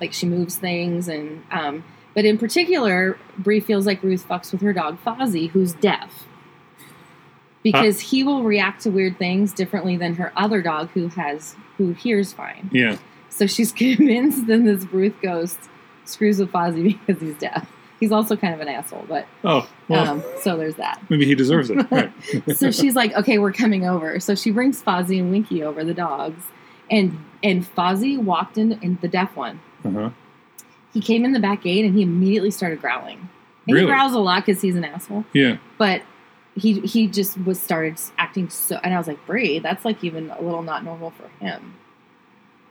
Like 0.01 0.13
she 0.13 0.25
moves 0.25 0.57
things, 0.57 1.07
and 1.07 1.43
um, 1.51 1.83
but 2.13 2.25
in 2.25 2.37
particular, 2.37 3.17
Bree 3.37 3.59
feels 3.59 3.85
like 3.85 4.01
Ruth 4.03 4.27
fucks 4.27 4.51
with 4.51 4.61
her 4.61 4.73
dog 4.73 4.97
Fozzie, 5.03 5.49
who's 5.49 5.73
deaf, 5.73 6.25
because 7.63 7.99
he 7.99 8.23
will 8.23 8.43
react 8.43 8.81
to 8.83 8.91
weird 8.91 9.17
things 9.17 9.53
differently 9.53 9.97
than 9.97 10.15
her 10.15 10.31
other 10.35 10.61
dog, 10.61 10.89
who 10.91 11.09
has 11.09 11.55
who 11.77 11.93
hears 11.93 12.33
fine. 12.33 12.69
Yeah. 12.71 12.97
So 13.29 13.47
she's 13.47 13.71
convinced 13.73 14.47
that 14.47 14.63
this 14.63 14.85
Ruth 14.91 15.15
ghost 15.21 15.57
screws 16.05 16.39
with 16.39 16.51
Fozzie 16.51 16.97
because 17.05 17.21
he's 17.21 17.37
deaf. 17.37 17.69
He's 17.99 18.13
also 18.13 18.37
kind 18.37 18.53
of 18.53 18.61
an 18.61 18.69
asshole, 18.69 19.05
but 19.09 19.27
Oh, 19.43 19.67
well, 19.89 20.07
um, 20.07 20.23
so 20.41 20.55
there's 20.55 20.75
that 20.75 21.01
maybe 21.09 21.25
he 21.25 21.35
deserves 21.35 21.69
it. 21.69 21.77
Right. 21.91 22.11
so 22.55 22.71
she's 22.71 22.95
like, 22.95 23.13
okay, 23.13 23.37
we're 23.39 23.51
coming 23.51 23.85
over. 23.85 24.21
So 24.21 24.35
she 24.35 24.51
brings 24.51 24.81
Fozzie 24.81 25.19
and 25.19 25.29
Winky 25.31 25.63
over, 25.63 25.83
the 25.83 25.93
dogs, 25.93 26.41
and 26.89 27.23
and 27.43 27.65
Fozzie 27.75 28.17
walked 28.17 28.57
in, 28.57 28.73
in 28.81 28.97
the 29.01 29.09
deaf 29.09 29.35
one. 29.35 29.59
Uh-huh. 29.85 30.09
He 30.93 31.01
came 31.01 31.23
in 31.25 31.33
the 31.33 31.39
back 31.39 31.63
gate 31.63 31.85
and 31.85 31.95
he 31.95 32.01
immediately 32.01 32.51
started 32.51 32.81
growling. 32.81 33.29
And 33.67 33.75
Really? 33.75 33.81
he 33.81 33.85
growls 33.87 34.13
a 34.13 34.19
lot 34.19 34.45
because 34.45 34.61
he's 34.61 34.75
an 34.75 34.83
asshole, 34.83 35.23
Yeah. 35.33 35.57
but 35.77 36.01
he 36.55 36.79
he 36.81 37.07
just 37.07 37.37
was 37.45 37.59
started 37.61 37.99
acting 38.17 38.49
so. 38.49 38.79
And 38.83 38.93
I 38.93 38.97
was 38.97 39.07
like, 39.07 39.23
Bree, 39.25 39.59
that's 39.59 39.85
like 39.85 40.03
even 40.03 40.29
a 40.31 40.41
little 40.41 40.63
not 40.63 40.83
normal 40.83 41.11
for 41.11 41.27
him. 41.43 41.75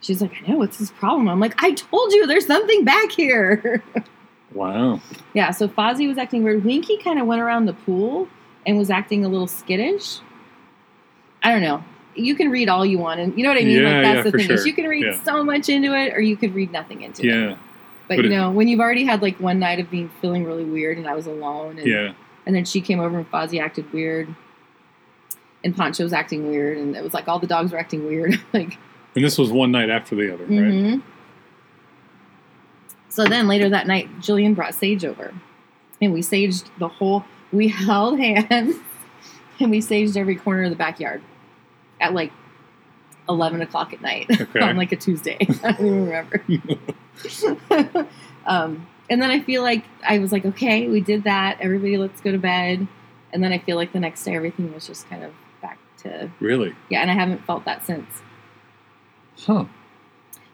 She's 0.01 0.21
like, 0.21 0.33
I 0.43 0.51
know 0.51 0.59
what's 0.59 0.79
his 0.79 0.91
problem. 0.91 1.29
I'm 1.29 1.41
like, 1.41 1.55
I 1.63 1.73
told 1.73 2.13
you, 2.13 2.27
there's 2.27 2.47
something 2.47 2.85
back 2.85 3.11
here. 3.13 3.83
Wow. 4.55 5.03
Yeah, 5.35 5.51
so 5.51 5.69
Fozzie 5.69 6.09
was 6.09 6.17
acting 6.17 6.43
weird. 6.43 6.65
Winky 6.65 6.97
kind 6.97 7.21
of 7.21 7.27
went 7.27 7.43
around 7.43 7.67
the 7.67 7.75
pool 7.75 8.29
and 8.67 8.79
was 8.79 8.89
acting 8.89 9.23
a 9.23 9.29
little 9.29 9.47
skittish. 9.47 10.21
I 11.43 11.53
don't 11.53 11.61
know. 11.61 11.85
You 12.19 12.35
can 12.35 12.51
read 12.51 12.69
all 12.69 12.85
you 12.85 12.99
want, 12.99 13.21
and 13.21 13.37
you 13.37 13.43
know 13.45 13.51
what 13.51 13.59
I 13.61 13.65
mean. 13.65 13.83
Yeah, 13.83 13.91
like 13.91 14.03
that's 14.03 14.17
yeah, 14.17 14.23
the 14.23 14.31
thing 14.33 14.51
is 14.51 14.61
sure. 14.61 14.67
you 14.67 14.73
can 14.75 14.87
read 14.87 15.05
Yeah. 15.05 15.23
so 15.25 15.43
much 15.45 15.69
into 15.69 15.95
it, 15.95 16.13
or 16.15 16.21
you 16.21 16.37
could 16.37 16.55
read 16.55 16.73
nothing 16.73 17.03
into 17.03 17.23
it. 17.23 17.27
Yeah, 17.27 17.57
But, 18.09 18.17
But 18.17 18.25
you 18.25 18.33
it- 18.33 18.37
know, 18.37 18.51
when 18.51 18.69
you've 18.69 18.81
already 18.81 19.05
had 19.05 19.23
like 19.23 19.39
one 19.41 19.59
night 19.59 19.79
of 19.81 19.91
being 19.91 20.11
feeling 20.21 20.45
really 20.45 20.65
weird, 20.65 20.99
and 20.99 21.07
I 21.09 21.15
was 21.15 21.27
alone, 21.27 21.79
and 21.79 21.87
yeah. 21.87 22.13
and 22.47 22.55
then 22.57 22.65
she 22.65 22.81
came 22.81 23.01
over 23.01 23.17
and 23.19 23.31
Fozzie 23.31 23.61
acted 23.61 23.93
weird, 23.93 24.35
and 25.65 25.77
Poncho 25.77 26.03
was 26.05 26.13
acting 26.13 26.49
weird, 26.49 26.79
and 26.79 26.97
it 26.97 27.03
was 27.03 27.15
like 27.15 27.29
all 27.29 27.39
the 27.39 27.47
dogs 27.47 27.73
were 27.73 27.79
acting 27.79 28.07
weird, 28.07 28.41
like. 28.53 28.77
And 29.15 29.25
this 29.25 29.39
was 29.39 29.51
one 29.51 29.73
night 29.73 29.91
after 29.91 30.15
the 30.15 30.33
other, 30.33 30.45
right? 30.45 30.51
Mhm. 30.51 31.03
So 33.09 33.25
then 33.25 33.49
later 33.49 33.69
that 33.71 33.87
night, 33.87 34.09
Jillian 34.21 34.55
brought 34.55 34.75
Sage 34.75 35.05
over, 35.05 35.35
and 36.01 36.13
we 36.13 36.21
saged 36.21 36.65
the 36.79 36.89
whole. 36.89 37.25
We 37.53 37.69
held 37.89 38.19
hands, 38.21 38.77
and 39.59 39.71
we 39.71 39.81
saged 39.81 40.17
every 40.17 40.37
corner 40.37 40.65
of 40.65 40.71
the 40.71 40.77
backyard 40.77 41.23
at 42.01 42.13
like 42.15 42.33
eleven 43.29 43.61
o'clock 43.63 43.93
at 43.93 44.01
night 44.01 44.27
Okay. 44.41 44.61
on 44.61 44.77
like 44.77 44.93
a 44.93 44.97
Tuesday. 44.97 45.37
I 45.65 45.73
don't 45.73 45.87
even 45.87 46.05
remember. 46.07 46.43
um, 48.47 48.87
and 49.11 49.23
then 49.23 49.31
I 49.31 49.41
feel 49.41 49.63
like 49.63 49.85
I 50.07 50.19
was 50.19 50.33
like, 50.33 50.45
okay, 50.45 50.87
we 50.89 51.01
did 51.01 51.25
that. 51.25 51.59
Everybody, 51.61 51.97
let's 51.97 52.21
go 52.21 52.33
to 52.33 52.39
bed. 52.39 52.87
And 53.33 53.43
then 53.43 53.53
I 53.53 53.59
feel 53.59 53.77
like 53.77 53.93
the 53.93 54.01
next 54.01 54.25
day, 54.25 54.35
everything 54.35 54.73
was 54.73 54.87
just 54.87 55.09
kind 55.09 55.23
of 55.23 55.33
back 55.61 55.79
to 55.99 56.31
Really? 56.41 56.75
yeah. 56.89 57.01
And 57.03 57.11
I 57.11 57.15
haven't 57.15 57.45
felt 57.45 57.65
that 57.65 57.85
since. 57.85 58.23
Huh. 59.41 59.65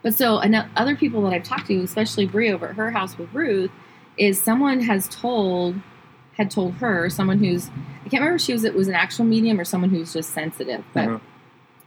But 0.02 0.14
so 0.14 0.36
other 0.76 0.96
people 0.96 1.22
that 1.22 1.32
I've 1.32 1.44
talked 1.44 1.66
to, 1.68 1.80
especially 1.82 2.26
Bree 2.26 2.50
over 2.52 2.68
at 2.68 2.76
her 2.76 2.90
house 2.90 3.16
with 3.16 3.32
Ruth, 3.32 3.70
is 4.18 4.40
someone 4.40 4.80
has 4.82 5.08
told 5.08 5.76
had 6.36 6.50
told 6.50 6.74
her 6.74 7.08
someone 7.08 7.38
who's 7.38 7.68
I 8.04 8.08
can't 8.08 8.14
remember 8.20 8.34
if 8.36 8.42
she 8.42 8.52
was 8.52 8.64
it 8.64 8.74
was 8.74 8.88
an 8.88 8.94
actual 8.94 9.24
medium 9.24 9.58
or 9.58 9.64
someone 9.64 9.90
who's 9.90 10.12
just 10.12 10.30
sensitive. 10.30 10.84
But 10.92 11.08
Uh-huh. 11.08 11.18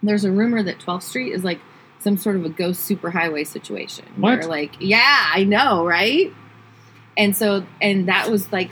There's 0.04 0.24
a 0.26 0.32
rumor 0.32 0.64
that 0.64 0.80
12th 0.80 1.04
Street 1.04 1.32
is 1.34 1.44
like 1.44 1.60
some 2.00 2.18
sort 2.18 2.36
of 2.36 2.46
a 2.46 2.50
ghost 2.50 2.90
superhighway 2.90 3.46
situation. 3.46 4.06
What? 4.16 4.40
Where 4.40 4.48
like 4.48 4.76
yeah, 4.80 5.30
I 5.34 5.44
know, 5.44 5.86
right? 5.86 6.34
And 7.18 7.36
so 7.36 7.66
and 7.82 8.08
that 8.08 8.30
was 8.30 8.52
like 8.52 8.72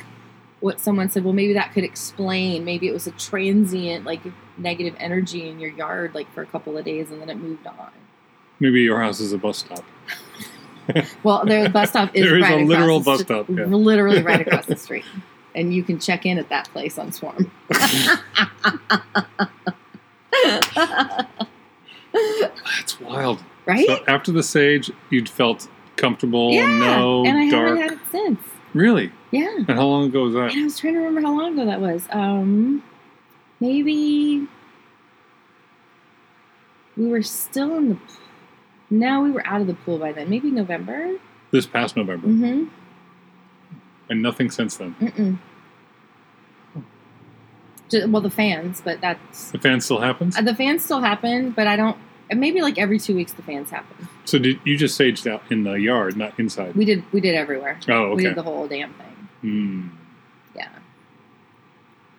what 0.60 0.80
someone 0.80 1.10
said. 1.10 1.24
Well, 1.24 1.34
maybe 1.34 1.54
that 1.54 1.74
could 1.74 1.84
explain. 1.84 2.64
Maybe 2.64 2.88
it 2.88 2.94
was 2.94 3.08
a 3.08 3.12
transient 3.12 4.06
like 4.06 4.22
negative 4.58 4.96
energy 5.00 5.50
in 5.50 5.60
your 5.60 5.72
yard 5.72 6.16
like 6.16 6.32
for 6.34 6.42
a 6.42 6.46
couple 6.46 6.78
of 6.78 6.86
days 6.86 7.12
and 7.12 7.22
then 7.22 7.30
it 7.30 7.38
moved 7.38 7.68
on. 7.68 7.92
Maybe 8.60 8.82
your 8.82 9.00
house 9.00 9.20
is 9.20 9.34
a 9.34 9.38
bus 9.38 9.58
stop. 9.60 9.84
Well, 11.24 11.44
the 11.46 11.68
bus 11.74 11.90
stop 11.90 12.12
is 12.16 12.24
There 12.26 12.38
is 12.38 12.44
right 12.44 12.62
a 12.62 12.64
literal 12.64 13.00
bus 13.00 13.22
str- 13.22 13.26
stop, 13.26 13.50
yeah. 13.50 13.66
literally 13.66 14.22
right 14.22 14.40
across 14.48 14.68
the 14.68 14.76
street, 14.76 15.04
and 15.56 15.74
you 15.74 15.82
can 15.82 16.00
check 16.00 16.28
in 16.28 16.38
at 16.38 16.50
that 16.50 16.70
place 16.70 17.00
on 17.00 17.12
Swarm. 17.12 17.50
That's 22.14 23.00
wild. 23.02 23.44
right? 23.66 23.86
So 23.88 24.04
after 24.08 24.32
the 24.32 24.44
sage, 24.44 24.92
you'd 25.10 25.30
felt 25.30 25.68
comfortable, 25.98 26.52
yeah, 26.52 26.68
no 26.80 27.26
and 27.26 27.38
I 27.38 27.50
dark. 27.50 27.68
haven't 27.70 27.82
had 27.84 27.92
it 27.94 28.00
since. 28.12 28.40
Really? 28.74 29.12
Yeah, 29.32 29.50
And 29.68 29.70
how 29.72 29.86
long 29.86 30.08
ago 30.10 30.24
was 30.24 30.34
that? 30.34 30.52
and 30.52 30.62
I 30.62 30.64
was 30.66 30.78
trying 30.80 30.94
to 30.94 31.00
remember 31.00 31.22
how 31.22 31.38
long 31.38 31.54
ago 31.54 31.66
that 31.66 31.80
was. 31.82 32.08
Um, 32.12 32.84
maybe 33.60 34.48
we 36.98 37.08
were 37.08 37.22
still 37.24 37.76
in 37.78 37.90
the. 37.90 37.96
p- 37.96 38.02
No, 38.90 39.22
we 39.22 39.32
were 39.32 39.46
out 39.48 39.62
of 39.62 39.68
the 39.68 39.74
pool 39.74 39.98
by 39.98 40.12
then. 40.12 40.30
Maybe 40.30 40.52
November. 40.52 41.18
This 41.52 41.66
past 41.66 41.96
November. 41.98 42.28
Mm-hmm. 42.28 42.66
And 44.10 44.22
nothing 44.22 44.52
since 44.52 44.76
then. 44.78 44.96
Mm-mm. 45.02 45.38
Well, 47.92 48.22
the 48.22 48.30
fans, 48.30 48.82
but 48.84 49.00
that's 49.02 49.52
The 49.52 49.60
fans 49.60 49.86
still 49.86 50.00
happens? 50.00 50.38
Uh, 50.38 50.42
the 50.42 50.56
fans 50.56 50.84
still 50.84 51.02
happen, 51.02 51.52
but 51.52 51.68
I 51.68 51.76
don't. 51.76 51.98
Maybe 52.34 52.62
like 52.62 52.80
every 52.80 52.98
two 53.00 53.16
weeks 53.16 53.34
the 53.34 53.44
fans 53.44 53.70
happen. 53.70 54.08
So 54.26 54.40
did 54.40 54.60
you 54.64 54.76
just 54.78 55.00
saged 55.00 55.32
out 55.32 55.44
in 55.52 55.64
the 55.64 55.74
yard, 55.74 56.18
not 56.18 56.40
inside? 56.40 56.76
We 56.76 56.84
did. 56.86 57.04
We 57.12 57.22
did 57.22 57.36
everywhere. 57.36 57.80
Oh, 57.88 58.16
We 58.16 58.24
did 58.24 58.36
the 58.36 58.42
whole 58.42 58.68
damn 58.68 58.94
thing. 58.94 59.30
Hmm. 59.42 59.88
Yeah. 60.56 60.70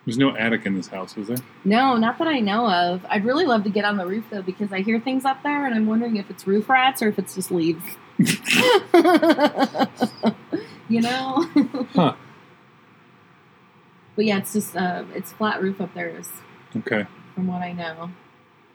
There's 0.05 0.17
no 0.17 0.37
attic 0.37 0.65
in 0.65 0.75
this 0.75 0.87
house, 0.87 1.17
is 1.17 1.27
there? 1.27 1.37
No, 1.65 1.97
not 1.97 2.17
that 2.19 2.29
I 2.29 2.39
know 2.39 2.71
of. 2.71 3.05
I'd 3.09 3.25
really 3.25 3.45
love 3.45 3.65
to 3.65 3.69
get 3.69 3.83
on 3.83 3.97
the 3.97 4.05
roof 4.07 4.23
though 4.31 4.41
because 4.41 4.71
I 4.71 4.79
hear 4.79 5.01
things 5.01 5.25
up 5.25 5.43
there, 5.43 5.65
and 5.65 5.75
I'm 5.75 5.85
wondering 5.85 6.15
if 6.15 6.29
it's 6.29 6.47
roof 6.47 6.69
rats 6.69 7.01
or 7.01 7.09
if 7.09 7.19
it's 7.19 7.35
just 7.35 7.51
leaves. 7.51 7.83
you 10.87 11.01
know. 11.01 11.45
Huh. 11.93 12.15
But 14.17 14.25
yeah, 14.25 14.39
it's 14.39 14.51
just 14.51 14.75
uh, 14.75 15.03
it's 15.15 15.31
flat 15.31 15.61
roof 15.61 15.79
up 15.79 15.93
there, 15.93 16.09
is 16.09 16.29
Okay. 16.75 17.05
from 17.35 17.47
what 17.47 17.61
I 17.61 17.71
know, 17.71 18.09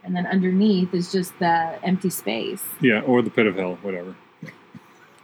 and 0.05 0.17
then 0.17 0.25
underneath 0.27 0.95
is 0.95 1.13
just 1.13 1.39
the 1.41 1.79
empty 1.85 2.09
space. 2.11 2.65
Yeah, 2.81 3.01
or 3.03 3.21
the 3.23 3.29
pit 3.31 3.47
of 3.47 3.57
hell, 3.57 3.77
whatever. 3.83 4.15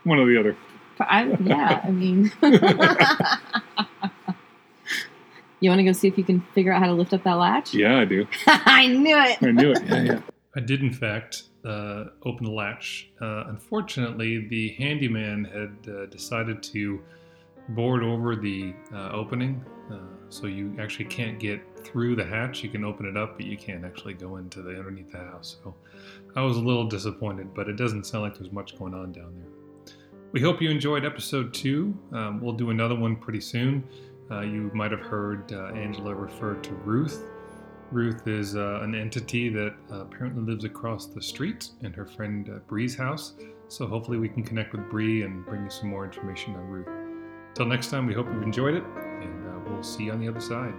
One 0.04 0.18
or 0.18 0.26
the 0.26 0.38
other. 0.38 0.56
I, 1.00 1.24
yeah, 1.40 1.80
I 1.84 1.90
mean, 1.92 2.32
you 5.60 5.70
want 5.70 5.78
to 5.78 5.84
go 5.84 5.92
see 5.92 6.08
if 6.08 6.18
you 6.18 6.24
can 6.24 6.40
figure 6.54 6.72
out 6.72 6.80
how 6.80 6.86
to 6.88 6.92
lift 6.94 7.12
up 7.14 7.22
that 7.24 7.34
latch? 7.34 7.74
Yeah, 7.74 7.98
I 7.98 8.04
do. 8.04 8.26
I 8.46 8.86
knew 8.88 9.16
it. 9.18 9.38
I 9.42 9.50
knew 9.52 9.70
it. 9.72 9.82
Yeah, 9.88 10.02
yeah. 10.02 10.20
I 10.56 10.60
did, 10.60 10.80
in 10.82 10.92
fact, 10.92 11.44
uh, 11.64 12.06
open 12.24 12.44
the 12.44 12.50
latch. 12.50 13.08
Uh, 13.20 13.44
unfortunately, 13.48 14.48
the 14.48 14.70
handyman 14.70 15.44
had 15.44 15.92
uh, 15.92 16.06
decided 16.06 16.62
to 16.64 17.00
board 17.70 18.02
over 18.02 18.36
the 18.36 18.74
uh, 18.92 19.10
opening, 19.12 19.64
uh, 19.90 19.98
so 20.28 20.46
you 20.46 20.74
actually 20.78 21.04
can't 21.06 21.38
get 21.38 21.60
through 21.84 22.16
the 22.16 22.24
hatch. 22.24 22.62
You 22.62 22.70
can 22.70 22.84
open 22.84 23.06
it 23.06 23.16
up, 23.16 23.36
but 23.36 23.46
you 23.46 23.56
can't 23.56 23.84
actually 23.84 24.14
go 24.14 24.36
into 24.36 24.62
the 24.62 24.70
underneath 24.70 25.12
the 25.12 25.18
house. 25.18 25.58
So 25.62 25.74
I 26.36 26.42
was 26.42 26.56
a 26.56 26.60
little 26.60 26.86
disappointed, 26.86 27.54
but 27.54 27.68
it 27.68 27.76
doesn't 27.76 28.04
sound 28.04 28.24
like 28.24 28.38
there's 28.38 28.52
much 28.52 28.78
going 28.78 28.94
on 28.94 29.12
down 29.12 29.34
there. 29.36 29.94
We 30.32 30.40
hope 30.42 30.60
you 30.60 30.68
enjoyed 30.70 31.06
episode 31.06 31.54
two. 31.54 31.96
Um, 32.12 32.40
we'll 32.40 32.52
do 32.52 32.70
another 32.70 32.94
one 32.94 33.16
pretty 33.16 33.40
soon. 33.40 33.82
Uh, 34.30 34.40
you 34.40 34.70
might 34.74 34.90
have 34.90 35.00
heard 35.00 35.50
uh, 35.52 35.68
Angela 35.68 36.14
refer 36.14 36.54
to 36.56 36.74
Ruth. 36.74 37.24
Ruth 37.90 38.28
is 38.28 38.54
uh, 38.54 38.80
an 38.82 38.94
entity 38.94 39.48
that 39.48 39.74
uh, 39.90 40.00
apparently 40.00 40.42
lives 40.42 40.64
across 40.64 41.06
the 41.06 41.22
street 41.22 41.70
in 41.80 41.94
her 41.94 42.04
friend 42.04 42.60
Bree's 42.66 42.94
house. 42.94 43.32
So 43.68 43.86
hopefully 43.86 44.18
we 44.18 44.28
can 44.28 44.42
connect 44.42 44.72
with 44.72 44.90
Bree 44.90 45.22
and 45.22 45.46
bring 45.46 45.64
you 45.64 45.70
some 45.70 45.88
more 45.88 46.04
information 46.04 46.54
on 46.54 46.68
Ruth. 46.68 46.97
Till 47.58 47.66
next 47.66 47.88
time, 47.88 48.06
we 48.06 48.14
hope 48.14 48.28
you've 48.32 48.44
enjoyed 48.44 48.76
it, 48.76 48.84
and 49.20 49.48
uh, 49.48 49.58
we'll 49.66 49.82
see 49.82 50.04
you 50.04 50.12
on 50.12 50.20
the 50.20 50.28
other 50.28 50.40
side. 50.40 50.72